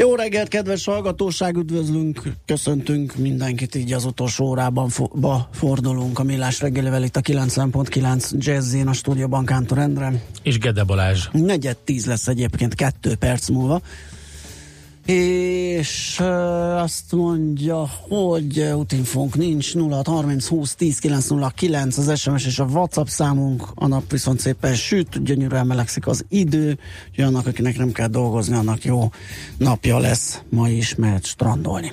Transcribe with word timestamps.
Jó 0.00 0.14
reggelt, 0.14 0.48
kedves 0.48 0.84
hallgatóság, 0.84 1.56
üdvözlünk, 1.56 2.22
köszöntünk 2.46 3.16
mindenkit 3.16 3.74
így 3.74 3.92
az 3.92 4.04
utolsó 4.04 4.44
órában 4.44 4.88
fo- 4.88 5.20
ba 5.20 5.48
fordulunk 5.52 6.18
a 6.18 6.22
Millás 6.22 6.60
reggelivel 6.60 7.02
itt 7.02 7.16
a 7.16 7.20
90.9 7.20 8.30
Jazzin 8.38 8.86
a 8.86 8.92
stúdióban 8.92 9.44
Kántor 9.44 9.78
Endre. 9.78 10.22
És 10.42 10.58
Gede 10.58 10.84
Balázs. 10.84 11.28
Negyed 11.32 11.76
tíz 11.76 12.06
lesz 12.06 12.26
egyébként 12.28 12.74
kettő 12.74 13.14
perc 13.14 13.48
múlva. 13.48 13.80
És 15.06 16.20
azt 16.76 17.12
mondja, 17.12 17.88
hogy 18.08 18.60
útinfónk 18.60 19.34
nincs 19.34 19.74
0 19.74 20.02
30 20.04 20.46
20 20.46 20.74
10 20.74 20.98
909 20.98 21.98
az 21.98 22.20
SMS 22.20 22.46
és 22.46 22.58
a 22.58 22.64
WhatsApp 22.64 23.06
számunk, 23.06 23.68
a 23.74 23.86
nap 23.86 24.10
viszont 24.10 24.40
szépen 24.40 24.74
süt, 24.74 25.22
gyönyörűen 25.22 25.66
melegszik 25.66 26.06
az 26.06 26.24
idő, 26.28 26.78
hogy 27.14 27.24
annak, 27.24 27.46
akinek 27.46 27.76
nem 27.76 27.92
kell 27.92 28.08
dolgozni, 28.08 28.54
annak 28.54 28.84
jó 28.84 29.10
napja 29.58 29.98
lesz, 29.98 30.40
ma 30.48 30.68
is 30.68 30.94
mehet 30.94 31.24
strandolni. 31.24 31.92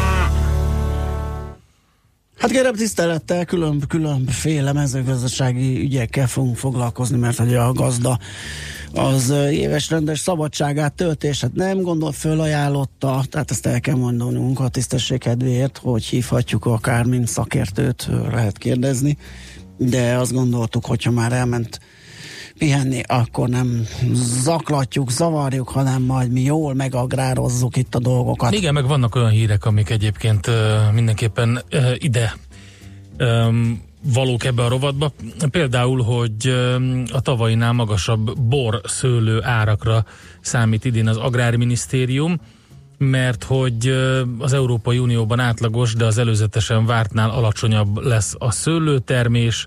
Hát 2.41 2.51
kérem 2.51 2.73
tisztelettel 2.73 3.45
különb, 3.45 3.87
különbféle 3.87 4.73
mezőgazdasági 4.73 5.79
ügyekkel 5.79 6.27
fogunk 6.27 6.57
foglalkozni, 6.57 7.17
mert 7.17 7.37
hogy 7.37 7.55
a 7.55 7.73
gazda 7.73 8.19
az 8.93 9.29
éves 9.51 9.89
rendes 9.89 10.19
szabadságát 10.19 10.93
töltését 10.93 11.53
nem 11.53 11.81
gondol 11.81 12.11
fölajánlotta, 12.11 13.23
tehát 13.29 13.51
ezt 13.51 13.65
el 13.65 13.79
kell 13.79 13.95
mondanunk 13.95 14.59
a 14.59 14.67
tisztesség 14.67 15.19
kedvéért, 15.19 15.77
hogy 15.77 16.03
hívhatjuk 16.03 16.65
akár 16.65 17.05
mint 17.05 17.27
szakértőt, 17.27 18.09
lehet 18.31 18.57
kérdezni, 18.57 19.17
de 19.77 20.15
azt 20.15 20.33
gondoltuk, 20.33 20.85
hogyha 20.85 21.11
már 21.11 21.31
elment 21.31 21.79
pihenni, 22.57 23.01
akkor 23.07 23.49
nem 23.49 23.87
zaklatjuk, 24.13 25.11
zavarjuk, 25.11 25.69
hanem 25.69 26.01
majd 26.01 26.31
mi 26.31 26.41
jól 26.41 26.73
megagrározzuk 26.73 27.75
itt 27.75 27.95
a 27.95 27.99
dolgokat. 27.99 28.53
Igen, 28.53 28.73
meg 28.73 28.87
vannak 28.87 29.15
olyan 29.15 29.29
hírek, 29.29 29.65
amik 29.65 29.89
egyébként 29.89 30.49
mindenképpen 30.93 31.61
ide 31.97 32.33
valók 34.13 34.43
ebbe 34.43 34.63
a 34.63 34.69
rovatba. 34.69 35.11
Például, 35.51 36.01
hogy 36.03 36.55
a 37.11 37.21
tavainál 37.21 37.73
magasabb 37.73 38.39
bor 38.39 38.81
szőlő 38.83 39.43
árakra 39.43 40.05
számít 40.41 40.85
idén 40.85 41.07
az 41.07 41.17
Agrárminisztérium, 41.17 42.39
mert 42.97 43.43
hogy 43.43 43.87
az 44.37 44.53
Európai 44.53 44.97
Unióban 44.97 45.39
átlagos, 45.39 45.93
de 45.93 46.05
az 46.05 46.17
előzetesen 46.17 46.85
vártnál 46.85 47.29
alacsonyabb 47.29 47.97
lesz 47.97 48.35
a 48.37 48.51
szőlőtermés, 48.51 49.65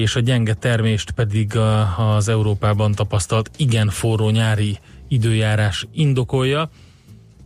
és 0.00 0.16
a 0.16 0.20
gyenge 0.20 0.54
termést 0.54 1.10
pedig 1.10 1.56
az 1.96 2.28
Európában 2.28 2.92
tapasztalt 2.92 3.50
igen 3.56 3.88
forró 3.88 4.30
nyári 4.30 4.78
időjárás 5.08 5.86
indokolja, 5.92 6.70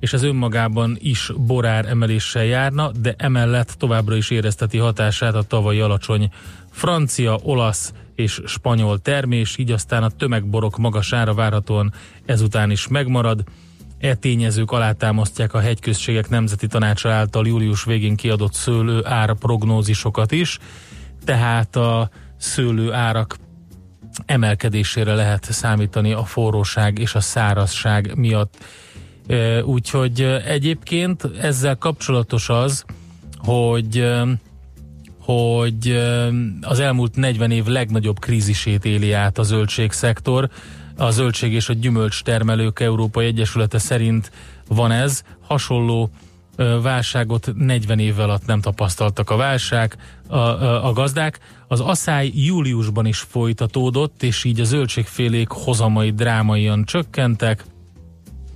és 0.00 0.12
ez 0.12 0.22
önmagában 0.22 0.96
is 1.00 1.32
borár 1.36 1.86
emeléssel 1.86 2.44
járna, 2.44 2.90
de 3.00 3.14
emellett 3.18 3.68
továbbra 3.68 4.16
is 4.16 4.30
érezteti 4.30 4.78
hatását 4.78 5.34
a 5.34 5.42
tavalyi 5.42 5.80
alacsony 5.80 6.30
francia, 6.70 7.38
olasz 7.42 7.92
és 8.14 8.40
spanyol 8.46 8.98
termés, 8.98 9.56
így 9.56 9.72
aztán 9.72 10.02
a 10.02 10.10
tömegborok 10.10 10.76
magasára 10.76 11.34
várhatóan 11.34 11.92
ezután 12.26 12.70
is 12.70 12.88
megmarad. 12.88 13.44
E 13.98 14.14
tényezők 14.14 14.70
alátámasztják 14.70 15.54
a 15.54 15.60
hegyközségek 15.60 16.28
nemzeti 16.28 16.66
tanácsa 16.66 17.10
által 17.10 17.46
július 17.46 17.84
végén 17.84 18.16
kiadott 18.16 18.52
szőlő 18.52 19.04
ár 19.04 19.34
prognózisokat 19.34 20.32
is, 20.32 20.58
tehát 21.24 21.76
a 21.76 22.10
szőlő 22.38 22.92
árak 22.92 23.36
emelkedésére 24.26 25.14
lehet 25.14 25.52
számítani 25.52 26.12
a 26.12 26.24
forróság 26.24 26.98
és 26.98 27.14
a 27.14 27.20
szárazság 27.20 28.16
miatt. 28.16 28.56
Úgyhogy 29.64 30.20
egyébként 30.46 31.24
ezzel 31.40 31.76
kapcsolatos 31.76 32.48
az, 32.48 32.84
hogy 33.38 34.04
hogy 35.20 36.00
az 36.60 36.80
elmúlt 36.80 37.16
40 37.16 37.50
év 37.50 37.66
legnagyobb 37.66 38.18
krízisét 38.18 38.84
éli 38.84 39.12
át 39.12 39.38
a 39.38 39.42
zöldségszektor. 39.42 40.48
A 40.96 41.10
zöldség 41.10 41.52
és 41.52 41.68
a 41.68 41.72
gyümölcs 41.72 42.22
termelők 42.22 42.80
Európai 42.80 43.26
Egyesülete 43.26 43.78
szerint 43.78 44.30
van 44.68 44.90
ez. 44.90 45.22
Hasonló 45.40 46.10
válságot 46.82 47.50
40 47.54 47.98
év 47.98 48.18
alatt 48.18 48.46
nem 48.46 48.60
tapasztaltak 48.60 49.30
a 49.30 49.36
válság, 49.36 49.96
a, 50.26 50.36
a, 50.36 50.86
a 50.86 50.92
gazdák. 50.92 51.38
Az 51.68 51.80
asszály 51.80 52.30
júliusban 52.34 53.06
is 53.06 53.18
folytatódott, 53.18 54.22
és 54.22 54.44
így 54.44 54.60
a 54.60 54.64
zöldségfélék 54.64 55.48
hozamai 55.48 56.10
drámaian 56.10 56.84
csökkentek. 56.84 57.64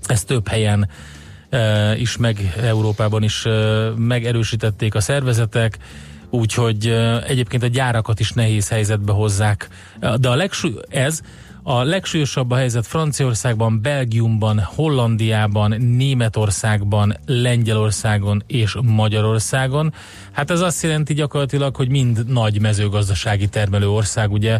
Ez 0.06 0.24
több 0.24 0.48
helyen 0.48 0.88
e, 1.50 1.96
is 1.96 2.16
meg, 2.16 2.54
Európában 2.62 3.22
is 3.22 3.46
e, 3.46 3.50
megerősítették 3.96 4.94
a 4.94 5.00
szervezetek, 5.00 5.78
úgyhogy 6.30 6.86
e, 6.86 7.22
egyébként 7.22 7.62
a 7.62 7.66
gyárakat 7.66 8.20
is 8.20 8.32
nehéz 8.32 8.68
helyzetbe 8.68 9.12
hozzák. 9.12 9.68
De 10.16 10.28
a 10.28 10.34
legsúly, 10.34 10.74
ez 10.88 11.20
a 11.62 11.82
legsúlyosabb 11.82 12.50
a 12.50 12.56
helyzet 12.56 12.86
Franciaországban, 12.86 13.82
Belgiumban, 13.82 14.60
Hollandiában, 14.60 15.70
Németországban, 15.70 17.16
Lengyelországon 17.26 18.42
és 18.46 18.76
Magyarországon. 18.82 19.92
Hát 20.32 20.50
ez 20.50 20.60
azt 20.60 20.82
jelenti 20.82 21.14
gyakorlatilag, 21.14 21.76
hogy 21.76 21.88
mind 21.88 22.26
nagy 22.26 22.60
mezőgazdasági 22.60 23.48
termelő 23.48 23.88
ország, 23.88 24.32
ugye, 24.32 24.58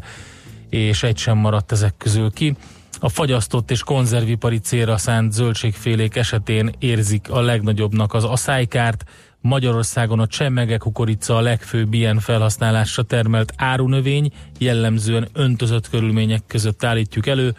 és 0.69 1.03
egy 1.03 1.19
sem 1.19 1.39
maradt 1.39 1.73
ezek 1.73 1.95
közül 1.99 2.31
ki. 2.31 2.57
A 3.01 3.09
fagyasztott 3.09 3.71
és 3.71 3.83
konzervipari 3.83 4.59
célra 4.59 4.97
szánt 4.97 5.33
zöldségfélék 5.33 6.17
esetén 6.17 6.75
érzik 6.79 7.31
a 7.31 7.41
legnagyobbnak 7.41 8.15
az 8.15 8.25
aszálykárt, 8.25 9.05
Magyarországon 9.42 10.20
a 10.20 10.26
csemmege 10.26 10.76
kukorica 10.76 11.36
a 11.36 11.41
legfőbb 11.41 11.94
ilyen 11.94 12.19
felhasználásra 12.19 13.03
termelt 13.03 13.53
árunövény, 13.56 14.30
jellemzően 14.58 15.28
öntözött 15.32 15.88
körülmények 15.88 16.42
között 16.47 16.84
állítjuk 16.84 17.26
elő, 17.26 17.54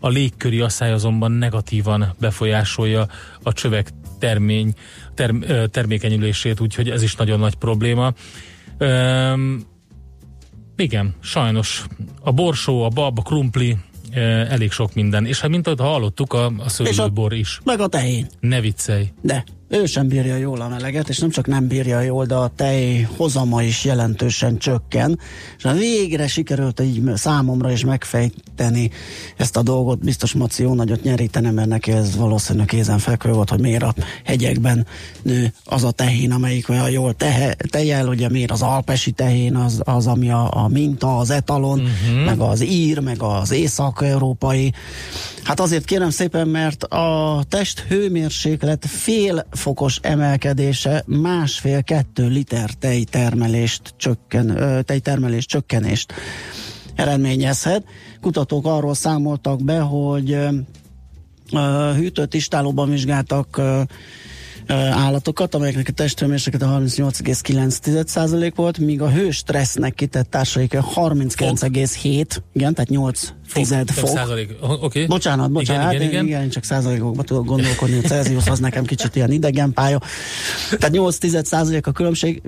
a 0.00 0.08
légköri 0.08 0.60
asszály 0.60 0.92
azonban 0.92 1.32
negatívan 1.32 2.14
befolyásolja 2.20 3.06
a 3.42 3.52
csövek 3.52 3.90
termény, 4.18 4.74
term, 5.14 5.42
termékenyülését, 5.70 6.60
úgyhogy 6.60 6.90
ez 6.90 7.02
is 7.02 7.16
nagyon 7.16 7.38
nagy 7.38 7.54
probléma. 7.54 8.12
Üm, 8.78 9.66
igen, 10.76 11.14
sajnos 11.20 11.86
a 12.20 12.32
borsó, 12.32 12.82
a 12.82 12.88
bab, 12.88 13.18
a 13.18 13.22
krumpli, 13.22 13.76
elég 14.48 14.70
sok 14.70 14.94
minden. 14.94 15.26
És 15.26 15.40
hát 15.40 15.50
mint 15.50 15.66
ahogy 15.66 15.80
hallottuk, 15.80 16.32
a, 16.32 16.52
a 16.58 16.68
szőlőbor 16.68 17.32
is. 17.32 17.60
Meg 17.64 17.80
a 17.80 17.86
tehén. 17.86 18.26
Ne 18.40 18.60
viccelj. 18.60 19.12
De. 19.22 19.44
Ő 19.70 19.86
sem 19.86 20.08
bírja 20.08 20.36
jól 20.36 20.60
a 20.60 20.68
meleget, 20.68 21.08
és 21.08 21.18
nem 21.18 21.30
csak 21.30 21.46
nem 21.46 21.66
bírja 21.66 22.00
jól, 22.00 22.24
de 22.24 22.34
a 22.34 22.52
tej 22.56 23.08
hozama 23.16 23.62
is 23.62 23.84
jelentősen 23.84 24.58
csökken. 24.58 25.18
És 25.58 25.64
a 25.64 25.72
végre 25.72 26.26
sikerült 26.26 26.80
így 26.80 27.02
számomra 27.14 27.70
is 27.70 27.84
megfejteni 27.84 28.90
ezt 29.36 29.56
a 29.56 29.62
dolgot. 29.62 29.98
Biztos 29.98 30.32
Maci 30.32 30.62
jó 30.62 30.74
nagyot 30.74 31.02
nyerítene, 31.02 31.50
mert 31.50 31.68
neki 31.68 31.92
ez 31.92 32.16
valószínűleg 32.16 32.66
kézenfekvő 32.66 33.32
volt, 33.32 33.50
hogy 33.50 33.60
miért 33.60 33.82
a 33.82 33.94
hegyekben 34.24 34.86
nő 35.22 35.52
az 35.64 35.84
a 35.84 35.90
tehén, 35.90 36.32
amelyik 36.32 36.68
olyan 36.68 36.90
jól 36.90 37.14
tehe, 37.14 37.56
tejel, 37.70 38.08
ugye 38.08 38.28
miért 38.28 38.50
az 38.50 38.62
alpesi 38.62 39.10
tehén 39.10 39.56
az, 39.56 39.80
az 39.84 40.06
ami 40.06 40.30
a, 40.30 40.48
a 40.52 40.68
minta, 40.68 41.18
az 41.18 41.30
etalon, 41.30 41.80
uh-huh. 41.80 42.24
meg 42.24 42.40
az 42.40 42.64
ír, 42.64 42.98
meg 42.98 43.22
az 43.22 43.50
észak-európai. 43.50 44.72
Hát 45.42 45.60
azért 45.60 45.84
kérem 45.84 46.10
szépen, 46.10 46.48
mert 46.48 46.84
a 46.84 47.42
test 47.48 47.80
hőmérséklet 47.80 48.86
fél 48.86 49.46
fokos 49.58 49.98
emelkedése 50.02 51.02
másfél-kettő 51.06 52.28
liter 52.28 52.70
tejtermelést 52.70 53.94
csökken, 53.96 54.58
tejtermelés 54.84 55.46
csökkenést 55.46 56.12
eredményezhet. 56.94 57.84
Kutatók 58.20 58.66
arról 58.66 58.94
számoltak 58.94 59.64
be, 59.64 59.78
hogy 59.80 60.38
hűtött 61.96 62.34
istálóban 62.34 62.90
vizsgáltak 62.90 63.60
állatokat, 64.74 65.54
amelyeknek 65.54 65.88
a 65.88 65.92
testhőmérséklet 65.92 66.62
a 66.62 66.66
38,9% 66.66 68.52
volt, 68.54 68.78
míg 68.78 69.02
a 69.02 69.10
hős 69.10 69.36
stressznek 69.36 69.94
kitett 69.94 70.30
társaik 70.30 70.74
a 70.74 70.84
39,7, 70.94 72.36
igen, 72.52 72.74
tehát 72.74 72.90
8 72.90 73.32
tized 73.52 73.90
fok. 73.90 74.08
Százalék. 74.08 74.54
Okay. 74.60 75.06
Bocsánat, 75.06 75.50
bocsánat, 75.50 75.92
igen, 75.92 76.08
igen, 76.08 76.24
igen. 76.24 76.26
igen, 76.26 76.50
csak 76.50 76.64
százalékokban 76.64 77.24
tudok 77.24 77.44
gondolkodni, 77.44 77.98
a 77.98 78.00
Celsius 78.00 78.46
az 78.46 78.58
nekem 78.58 78.84
kicsit 78.84 79.16
ilyen 79.16 79.32
idegen 79.32 79.72
pálya. 79.72 80.00
Tehát 80.70 80.94
8 80.94 81.18
tized 81.18 81.46
százalék 81.46 81.86
a 81.86 81.92
különbség, 81.92 82.42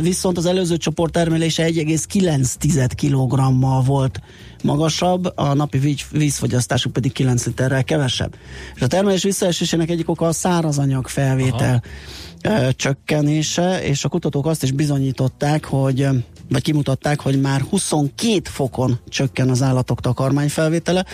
viszont 0.00 0.38
az 0.38 0.46
előző 0.46 0.76
csoport 0.76 1.12
termelése 1.12 1.66
1,9 1.66 2.90
kilogrammal 2.94 3.82
volt 3.82 4.20
magasabb, 4.62 5.32
a 5.34 5.54
napi 5.54 5.96
vízfogyasztásuk 6.10 6.92
pedig 6.92 7.12
9 7.12 7.46
literrel 7.46 7.84
kevesebb. 7.84 8.34
És 8.74 8.82
a 8.82 8.86
termelés 8.86 9.22
visszaesésének 9.22 9.90
egyik 9.90 10.08
oka 10.08 10.26
a 10.26 10.32
szárazanyag 10.32 11.08
felvétel 11.08 11.55
Aha. 11.62 12.72
csökkenése, 12.72 13.82
és 13.82 14.04
a 14.04 14.08
kutatók 14.08 14.46
azt 14.46 14.62
is 14.62 14.72
bizonyították, 14.72 15.64
hogy 15.64 16.08
vagy 16.48 16.62
kimutatták, 16.62 17.20
hogy 17.20 17.40
már 17.40 17.60
22 17.60 18.40
fokon 18.44 18.98
csökken 19.08 19.48
az 19.48 19.62
állatok 19.62 20.00
takarmányfelvétele. 20.00 21.04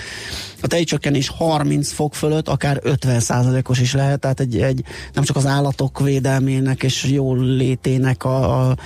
A 0.63 0.67
tejcsökkenés 0.67 1.29
30 1.29 1.93
fok 1.93 2.15
fölött 2.15 2.49
akár 2.49 2.81
50 2.83 3.63
os 3.67 3.81
is 3.81 3.95
lehet, 3.95 4.21
tehát 4.21 4.41
egy, 4.41 4.61
egy, 4.61 4.85
nem 5.13 5.25
csak 5.25 5.37
az 5.37 5.47
állatok 5.47 6.01
védelmének 6.01 6.83
és 6.83 7.05
jól 7.05 7.39
létének 7.39 8.25
a, 8.25 8.69
a 8.69 8.77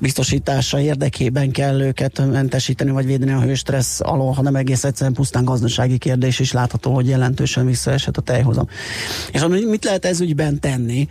biztosítása 0.00 0.80
érdekében 0.80 1.50
kell 1.50 1.80
őket 1.80 2.30
mentesíteni, 2.30 2.90
vagy 2.90 3.06
védeni 3.06 3.32
a 3.32 3.40
hőstressz 3.40 4.00
alól, 4.00 4.32
hanem 4.32 4.56
egész 4.56 4.84
egyszerűen 4.84 5.14
pusztán 5.14 5.44
gazdasági 5.44 5.98
kérdés 5.98 6.38
is 6.38 6.52
látható, 6.52 6.94
hogy 6.94 7.08
jelentősen 7.08 7.66
visszaesett 7.66 8.16
a 8.16 8.20
tejhozam. 8.20 8.68
És 9.32 9.44
mit 9.48 9.84
lehet 9.84 10.04
ez 10.04 10.20
ügyben 10.20 10.60
tenni? 10.60 11.08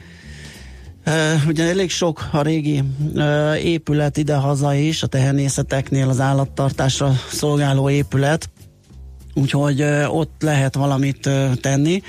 Uh, 1.05 1.47
ugye 1.47 1.67
elég 1.67 1.89
sok 1.89 2.29
a 2.31 2.41
régi 2.41 2.83
uh, 3.13 3.65
épület 3.65 4.17
idehaza 4.17 4.73
is, 4.73 5.03
a 5.03 5.07
tehenészeteknél 5.07 6.09
az 6.09 6.19
állattartásra 6.19 7.13
szolgáló 7.31 7.89
épület, 7.89 8.49
úgyhogy 9.33 9.81
uh, 9.81 10.15
ott 10.15 10.41
lehet 10.41 10.75
valamit 10.75 11.29
tenni. 11.61 12.01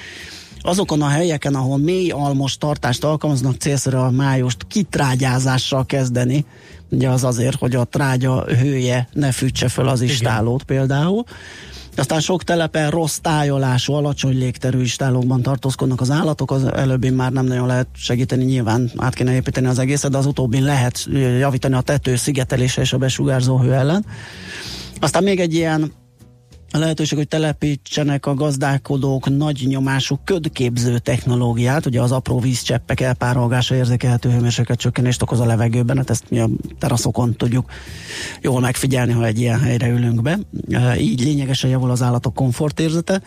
Azokon 0.60 1.02
a 1.02 1.08
helyeken, 1.08 1.54
ahol 1.54 1.78
mély 1.78 2.10
almos 2.10 2.58
tartást 2.58 3.04
alkalmaznak, 3.04 3.56
célszerű 3.56 3.96
a 3.96 4.10
májust 4.10 4.66
kitrágyázással 4.66 5.86
kezdeni, 5.86 6.44
ugye 6.90 7.08
az 7.08 7.24
azért, 7.24 7.58
hogy 7.58 7.74
a 7.74 7.84
trágya 7.84 8.44
hője 8.44 9.08
ne 9.12 9.32
fűtse 9.32 9.68
föl 9.68 9.88
az 9.88 10.00
istálót 10.00 10.62
például. 10.62 11.24
Aztán 11.96 12.20
sok 12.20 12.42
telepen 12.42 12.90
rossz 12.90 13.16
tájolású, 13.16 13.92
alacsony 13.92 14.38
légterű 14.38 14.80
istálókban 14.80 15.42
tartózkodnak 15.42 16.00
az 16.00 16.10
állatok, 16.10 16.50
az 16.50 16.64
előbbi 16.64 17.10
már 17.10 17.32
nem 17.32 17.46
nagyon 17.46 17.66
lehet 17.66 17.86
segíteni, 17.94 18.44
nyilván 18.44 18.90
át 18.96 19.14
kéne 19.14 19.34
építeni 19.34 19.66
az 19.66 19.78
egészet, 19.78 20.10
de 20.10 20.18
az 20.18 20.26
utóbbi 20.26 20.60
lehet 20.60 21.08
javítani 21.38 21.74
a 21.74 21.80
tető 21.80 22.16
szigetelése 22.16 22.80
és 22.80 22.92
a 22.92 22.98
besugárzó 22.98 23.58
hő 23.58 23.72
ellen. 23.72 24.06
Aztán 25.00 25.22
még 25.22 25.40
egy 25.40 25.54
ilyen 25.54 25.92
a 26.74 26.78
lehetőség, 26.78 27.19
hogy 27.19 27.28
telepítsenek 27.28 28.26
a 28.26 28.34
gazdálkodók 28.34 29.36
nagy 29.36 29.64
nyomású 29.66 30.19
ködképző 30.24 30.98
technológiát, 30.98 31.86
ugye 31.86 32.00
az 32.00 32.12
apró 32.12 32.40
vízcseppek 32.40 33.00
elpárolgása 33.00 33.74
érzékelhető 33.74 34.30
hőmérséklet 34.30 34.78
csökkenést 34.78 35.22
okoz 35.22 35.40
a 35.40 35.44
levegőben, 35.44 35.96
hát 35.96 36.10
ezt 36.10 36.24
mi 36.28 36.38
a 36.38 36.48
teraszokon 36.78 37.36
tudjuk 37.36 37.70
jól 38.40 38.60
megfigyelni, 38.60 39.12
ha 39.12 39.24
egy 39.24 39.40
ilyen 39.40 39.60
helyre 39.60 39.88
ülünk 39.88 40.22
be. 40.22 40.38
Így 40.98 41.20
lényegesen 41.20 41.70
javul 41.70 41.90
az 41.90 42.02
állatok 42.02 42.34
komfortérzete. 42.34 43.22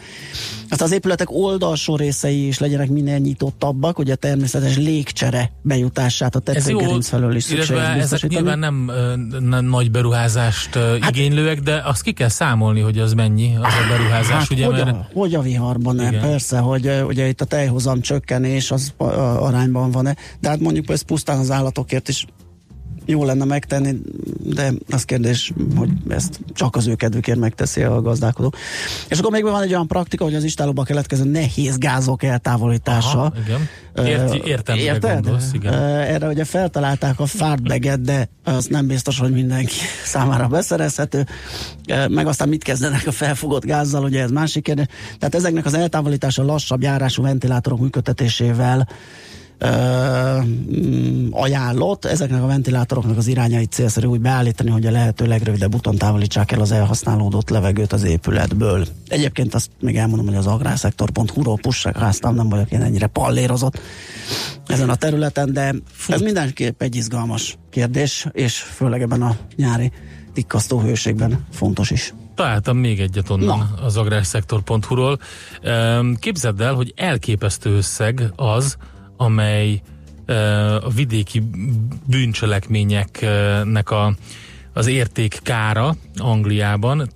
Azt 0.70 0.82
az 0.82 0.92
épületek 0.92 1.32
oldalsó 1.32 1.96
részei 1.96 2.48
is 2.48 2.60
legyenek 2.60 2.90
minél 2.90 3.18
nyitottabbak, 3.18 3.96
hogy 3.96 4.12
a 4.12 4.16
természetes 4.16 4.78
légcsere 4.78 5.52
bejutását 5.62 6.36
a 6.36 6.40
tetőgerinc 6.40 7.08
felől 7.08 7.36
is 7.36 7.44
szükséges 7.44 7.98
ezek 7.98 8.28
nyilván 8.28 8.60
nem, 8.60 8.92
nem 9.40 9.66
nagy 9.66 9.92
beruházást 9.92 10.76
hát, 10.76 11.16
igénylőek, 11.16 11.60
de 11.60 11.82
azt 11.86 12.02
ki 12.02 12.12
kell 12.12 12.30
számolni, 12.30 12.80
hogy 12.80 13.00
az 13.00 13.14
mennyi 13.14 13.35
mennyi 13.36 13.56
az 13.56 13.74
a 13.74 13.88
beruházás, 13.90 14.30
hát 14.30 14.52
ugye? 14.52 14.66
Hogy, 14.66 14.76
mert... 14.76 14.90
a, 14.90 15.08
hogy 15.14 15.36
a 15.36 15.42
viharban 15.42 15.96
nem, 15.96 16.20
persze, 16.20 16.60
hogy 16.60 16.92
ugye 17.08 17.28
itt 17.28 17.42
a 17.42 17.46
tejhozam 17.46 18.02
csökkenés 18.02 18.72
az 18.72 18.94
arányban 19.40 19.92
van-e, 19.92 20.16
de 20.40 20.50
hát 20.50 20.60
mondjuk 20.60 20.90
ez 20.90 21.02
pusztán 21.02 21.40
az 21.40 21.52
állatokért 21.52 22.08
is 22.08 22.26
jó 23.06 23.24
lenne 23.24 23.46
megtenni, 23.46 23.96
de 24.44 24.72
az 24.90 25.04
kérdés, 25.04 25.54
hogy 25.76 25.90
ezt 26.10 26.40
csak 26.54 26.76
az 26.76 26.88
ő 26.88 26.96
kedvükért 26.96 27.40
megteszi 27.40 27.84
a 27.84 28.02
gazdálkodó. 28.02 28.54
És 29.08 29.20
akkor 29.20 29.32
még 29.32 29.44
van 29.44 29.62
egy 29.62 29.72
olyan 29.72 29.88
praktika, 29.88 30.24
hogy 30.24 30.36
az 30.36 30.44
istálóba 30.44 30.84
keletkező 30.84 31.24
nehéz 31.24 31.78
gázok 31.78 32.24
eltávolítása. 32.24 33.20
Aha, 33.20 33.34
igen. 33.46 33.70
Ért, 34.08 34.46
értem, 34.46 34.78
Érted? 34.78 35.14
Gondolsz, 35.14 35.54
igen. 35.54 35.74
Erre 35.84 36.28
ugye 36.28 36.44
feltalálták 36.46 37.20
a 37.20 37.26
fartbeget, 37.26 38.02
de 38.02 38.30
az 38.44 38.66
nem 38.66 38.88
biztos, 38.88 39.20
hogy 39.20 39.32
mindenki 39.32 39.76
számára 40.06 40.48
beszerezhető. 40.48 41.26
Meg 42.08 42.28
aztán 42.28 42.50
mit 42.50 42.64
kezdenek 42.64 43.08
a 43.08 43.12
felfogott 43.12 43.66
gázzal, 43.66 44.04
ugye 44.04 44.22
ez 44.22 44.32
másik 44.32 44.64
kérdés. 44.64 44.86
Tehát 45.20 45.36
ezeknek 45.36 45.66
az 45.66 45.74
eltávolítása 45.74 46.44
lassabb 46.44 46.82
járású 46.82 47.24
ventilátorok 47.24 47.80
működtetésével 47.80 48.88
ajánlott. 51.32 52.06
Ezeknek 52.06 52.44
a 52.44 52.46
ventilátoroknak 52.46 53.18
az 53.18 53.28
irányait 53.28 53.72
célszerű 53.72 54.08
úgy 54.08 54.20
beállítani, 54.20 54.70
hogy 54.70 54.86
a 54.86 54.92
lehető 54.92 55.26
legrövidebb 55.26 55.76
úton 55.76 55.96
távolítsák 55.96 56.52
el 56.52 56.60
az 56.60 56.72
elhasználódott 56.72 57.50
levegőt 57.50 57.94
az 57.94 58.04
épületből. 58.04 58.86
Egyébként 59.08 59.54
azt 59.54 59.70
még 59.82 59.98
elmondom, 59.98 60.26
hogy 60.26 60.36
az 60.36 60.48
agrárszektor.hu-ról 60.48 61.58
pussáztam, 61.58 62.36
nem 62.36 62.50
vagyok 62.50 62.72
én 62.72 62.82
ennyire 62.82 63.08
pallérozott 63.08 63.80
ezen 64.68 64.90
a 64.90 64.96
területen, 64.96 65.54
de 65.54 65.76
ez 66.08 66.22
mindenképp 66.22 66.82
egy 66.82 66.96
izgalmas 66.96 67.58
kérdés, 67.70 68.28
és 68.32 68.58
főleg 68.58 69.02
ebben 69.02 69.22
a 69.22 69.38
nyári 69.56 69.92
tikkasztó 70.34 70.80
hőségben 70.80 71.46
fontos 71.52 71.92
is. 71.92 72.14
Találtam 72.36 72.78
még 72.78 73.00
egyet 73.00 73.30
onnan 73.30 73.58
Na. 73.58 73.86
az 73.86 73.98
agrárszektor.hu-ról. 73.98 75.20
Képzeld 76.20 76.62
el, 76.62 76.74
hogy 76.74 76.94
elképesztő 76.96 77.76
összeg 77.76 78.32
az, 78.36 78.78
amely 79.18 79.82
a 80.82 80.90
vidéki 80.90 81.44
bűncselekményeknek 82.06 83.92
a, 83.92 84.16
az 84.74 84.88
érték 84.88 85.40
kára 85.44 85.96
Angliában 86.18 87.10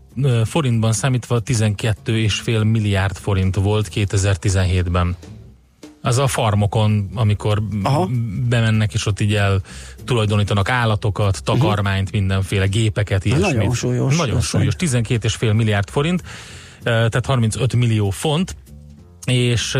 forintban 0.43 0.93
számítva 0.93 1.41
12,5 1.45 2.71
milliárd 2.71 3.17
forint 3.17 3.55
volt 3.55 3.89
2017-ben. 3.95 5.15
Az 6.01 6.17
a 6.17 6.27
farmokon, 6.27 7.09
amikor 7.13 7.61
Aha. 7.83 8.09
bemennek, 8.49 8.93
és 8.93 9.05
ott 9.05 9.19
így 9.19 9.33
el 9.33 9.61
tulajdonítanak 10.05 10.69
állatokat, 10.69 11.43
takarmányt, 11.43 12.07
uh-huh. 12.07 12.19
mindenféle 12.19 12.65
gépeket, 12.65 13.25
ilyesmit. 13.25 13.55
Nagyon 13.55 13.73
súlyos. 13.73 14.17
Nagyon 14.17 14.41
súlyos, 14.41 14.75
12,5 14.77 15.55
milliárd 15.55 15.89
forint, 15.89 16.23
tehát 16.83 17.25
35 17.25 17.75
millió 17.75 18.09
font 18.09 18.55
és 19.29 19.75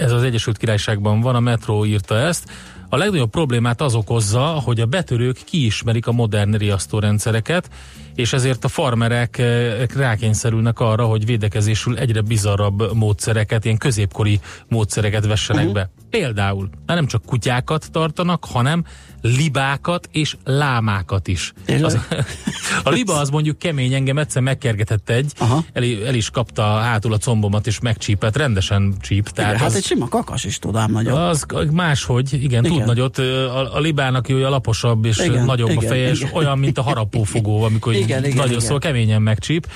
ez 0.00 0.12
az 0.12 0.22
Egyesült 0.22 0.58
Királyságban 0.58 1.20
van, 1.20 1.34
a 1.34 1.40
Metro 1.40 1.84
írta 1.84 2.18
ezt. 2.18 2.50
A 2.88 2.96
legnagyobb 2.96 3.30
problémát 3.30 3.80
az 3.80 3.94
okozza, 3.94 4.44
hogy 4.44 4.80
a 4.80 4.86
betörők 4.86 5.38
kiismerik 5.44 6.06
a 6.06 6.12
modern 6.12 6.54
riasztórendszereket, 6.54 7.70
és 8.14 8.32
ezért 8.32 8.64
a 8.64 8.68
farmerek 8.68 9.38
eh, 9.38 9.86
rákényszerülnek 9.94 10.80
arra, 10.80 11.04
hogy 11.04 11.26
védekezésül 11.26 11.98
egyre 11.98 12.20
bizarrabb 12.20 12.94
módszereket, 12.94 13.64
ilyen 13.64 13.76
középkori 13.76 14.40
módszereket 14.68 15.26
vessenek 15.26 15.66
uh-huh. 15.66 15.80
be. 15.80 15.90
Például, 16.10 16.68
nem 16.86 17.06
csak 17.06 17.22
kutyákat 17.24 17.90
tartanak, 17.90 18.44
hanem 18.44 18.84
libákat 19.22 20.08
és 20.12 20.36
lámákat 20.44 21.28
is. 21.28 21.52
Az, 21.82 21.98
a 22.84 22.90
liba 22.90 23.18
az 23.18 23.30
mondjuk 23.30 23.58
kemény, 23.58 23.92
engem 23.92 24.18
egyszer 24.18 24.42
megkergetett 24.42 25.10
egy, 25.10 25.32
el, 25.72 25.84
el 26.06 26.14
is 26.14 26.30
kapta 26.30 26.62
hátul 26.62 27.12
a 27.12 27.18
combomat 27.18 27.66
és 27.66 27.80
megcsípett, 27.80 28.36
rendesen 28.36 28.94
csíp. 29.00 29.28
Tehát 29.28 29.50
igen, 29.50 29.60
hát 29.60 29.68
az, 29.68 29.74
hát 29.74 29.82
egy 29.82 29.88
sima 29.88 30.08
kakas 30.08 30.44
is 30.44 30.58
tudám 30.58 30.90
nagyobb. 30.90 31.16
Az 31.16 31.46
máshogy, 31.70 32.32
igen, 32.32 32.64
igen. 32.64 32.76
tud 32.76 32.86
nagyot. 32.86 33.18
A, 33.18 33.74
a 33.76 33.80
libának 33.80 34.28
jó, 34.28 34.42
a 34.44 34.48
laposabb 34.48 35.04
és 35.04 35.18
igen, 35.18 35.44
nagyobb 35.44 35.70
igen, 35.70 35.84
a 35.84 35.88
feje, 35.88 36.02
igen. 36.02 36.14
és 36.14 36.26
olyan, 36.32 36.58
mint 36.58 36.78
a 36.78 36.82
harapófogó, 36.82 37.62
amikor 37.62 37.94
igen, 38.02 38.24
igen, 38.24 38.36
nagyon 38.36 38.52
igen. 38.52 38.66
szól, 38.66 38.78
keményen 38.78 39.22
megcsíp. 39.22 39.66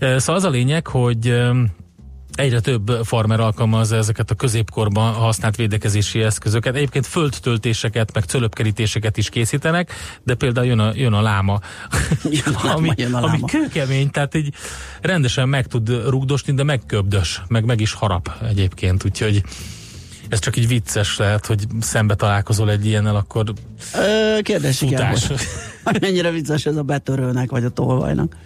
Szóval 0.00 0.34
az 0.34 0.44
a 0.44 0.50
lényeg, 0.50 0.86
hogy 0.86 1.34
egyre 2.38 2.60
több 2.60 3.00
farmer 3.02 3.40
alkalmazza 3.40 3.96
ezeket 3.96 4.30
a 4.30 4.34
középkorban 4.34 5.12
használt 5.12 5.56
védekezési 5.56 6.22
eszközöket. 6.22 6.74
Egyébként 6.74 7.06
földtöltéseket, 7.06 8.14
meg 8.14 8.24
cölöpkerítéseket 8.24 9.16
is 9.16 9.28
készítenek, 9.28 9.92
de 10.22 10.34
például 10.34 10.66
jön 10.66 10.78
a, 10.78 10.92
jön 10.94 11.12
a 11.12 11.20
láma, 11.20 11.60
jön 12.44 12.54
a 12.54 12.64
láma, 12.64 12.76
ami, 12.76 12.90
jön 12.96 13.14
a 13.14 13.20
láma. 13.20 13.32
ami 13.32 13.40
kőkemény, 13.50 14.10
tehát 14.10 14.34
így 14.34 14.54
rendesen 15.00 15.48
meg 15.48 15.66
tud 15.66 15.88
rugdosni, 16.08 16.54
de 16.54 16.62
megköbdös, 16.62 17.42
meg 17.48 17.64
meg 17.64 17.80
is 17.80 17.92
harap 17.92 18.32
egyébként, 18.48 19.04
úgyhogy 19.04 19.42
ez 20.28 20.38
csak 20.38 20.56
így 20.56 20.68
vicces 20.68 21.16
lehet, 21.16 21.46
hogy 21.46 21.66
szembe 21.80 22.14
találkozol 22.14 22.70
egy 22.70 22.86
ilyennel, 22.86 23.16
akkor 23.16 23.52
Ö, 23.94 24.38
kérdés, 24.42 24.78
futás. 24.78 25.26
Mennyire 26.00 26.30
vicces 26.30 26.66
ez 26.66 26.76
a 26.76 26.82
betörőnek, 26.82 27.50
vagy 27.50 27.64
a 27.64 27.68
tolvajnak. 27.68 28.36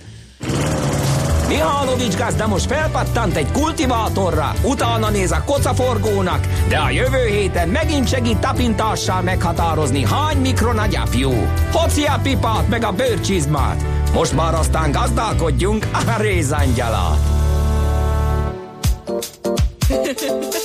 Mihálovics 1.48 2.16
gazda 2.16 2.46
most 2.46 2.66
felpattant 2.66 3.36
egy 3.36 3.50
kultivátorra, 3.52 4.52
utána 4.64 5.10
néz 5.10 5.30
a 5.30 5.42
kocaforgónak, 5.46 6.46
de 6.68 6.76
a 6.76 6.90
jövő 6.90 7.26
héten 7.26 7.68
megint 7.68 8.08
segít 8.08 8.38
tapintással 8.38 9.22
meghatározni, 9.22 10.04
hány 10.04 10.36
mikron 10.36 10.78
a 10.78 10.86
gyapjú. 10.86 11.30
Hoci 11.72 12.04
a 12.04 12.18
pipát 12.22 12.68
meg 12.68 12.84
a 12.84 12.92
bőrcsizmát. 12.92 13.84
Most 14.12 14.32
már 14.32 14.54
aztán 14.54 14.90
gazdálkodjunk 14.90 15.86
a 15.92 16.20
rézangyala. 16.20 17.18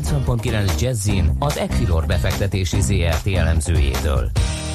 90.9 0.00 0.80
Jazzin 0.80 1.30
az 1.38 1.58
Equilor 1.58 2.06
befektetési 2.06 2.80
ZRT 2.80 3.26
elemzőjétől. 3.36 4.30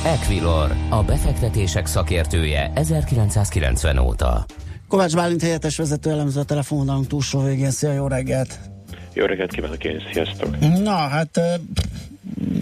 Equilor, 0.06 0.72
a 0.90 1.04
befektetések 1.04 1.86
szakértője 1.86 2.72
1990 2.76 3.98
óta. 3.98 4.46
Kovács 4.88 5.16
Bálint 5.16 5.42
helyettes 5.42 5.78
vezető 5.78 6.10
elemző 6.10 6.40
a 6.40 6.44
telefonunk 6.44 7.08
túlsó 7.08 7.44
végén. 7.44 7.72
Szia, 7.72 7.94
jó 7.94 8.08
reggelt! 8.08 8.60
Jó 9.14 9.26
reggelt 9.26 9.52
kívánok 9.52 9.84
én, 9.84 10.04
sziasztok! 10.12 10.60
Na, 10.84 10.96
hát 10.96 11.40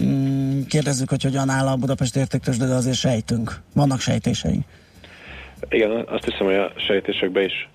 mm, 0.04 0.62
kérdezzük, 0.68 1.08
hogy 1.08 1.22
hogyan 1.22 1.48
áll 1.48 1.66
a 1.66 1.76
Budapest 1.76 2.16
értéktős, 2.16 2.56
de 2.56 2.64
azért 2.64 2.96
sejtünk. 2.96 3.60
Vannak 3.74 4.00
sejtéseink. 4.00 4.64
Igen, 5.68 6.04
azt 6.08 6.24
hiszem, 6.24 6.46
hogy 6.46 6.54
a 6.54 6.72
sejtésekben 6.76 7.44
is 7.44 7.68